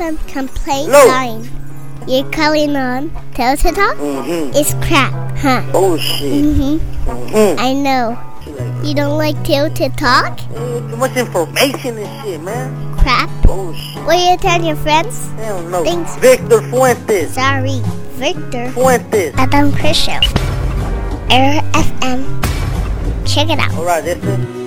Air 0.08 0.14
FM 0.14 0.28
complaint 0.28 0.90
Hello. 0.90 1.06
line. 1.06 1.48
You're 2.06 2.30
calling 2.30 2.74
on 2.76 3.08
Delta 3.34 3.72
Talk? 3.72 3.96
Mm-hmm. 3.96 4.54
It's 4.54 4.72
crap, 4.86 5.12
huh? 5.36 5.62
Oh 5.74 5.98
shit. 5.98 6.44
Mm-hmm. 6.44 7.10
Mm-hmm. 7.10 7.60
I 7.60 7.72
know. 7.74 8.16
You 8.82 8.94
don't 8.94 9.18
like 9.18 9.36
Delta 9.44 9.90
Talk? 9.96 10.38
Too 10.48 10.96
much 10.96 11.16
information 11.16 11.98
and 11.98 12.24
shit, 12.24 12.40
man. 12.40 12.96
Crap. 12.98 13.28
Oh 13.48 13.74
shit. 13.74 14.06
Will 14.06 14.30
you 14.30 14.36
tell 14.38 14.62
your 14.64 14.76
friends? 14.76 15.28
Hell 15.32 15.62
no. 15.68 15.84
Thanks. 15.84 16.16
Victor 16.16 16.62
Fuentes. 16.70 17.34
Sorry, 17.34 17.80
Victor. 18.16 18.70
Fuentes. 18.72 19.34
Adam 19.36 19.72
Chris 19.72 19.96
Show. 19.96 20.20
Air 21.30 21.60
FM. 21.76 22.24
Check 23.26 23.50
it 23.50 23.58
out. 23.58 23.72
Alright, 23.74 24.04
that's 24.04 24.24
it. 24.24 24.57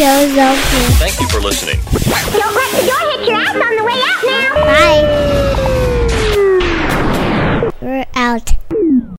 show's 0.00 0.32
over. 0.32 0.56
Thank 0.96 1.20
you 1.20 1.28
for 1.28 1.40
listening. 1.40 1.78
Don't 2.32 2.54
let 2.54 2.70
the 2.72 2.86
door 2.88 3.00
hit 3.12 3.28
your 3.28 3.36
ass 3.36 3.54
on 3.54 3.76
the 3.76 3.84
way 3.84 4.00
out 4.00 4.24
now. 4.24 4.64
Bye. 4.64 5.29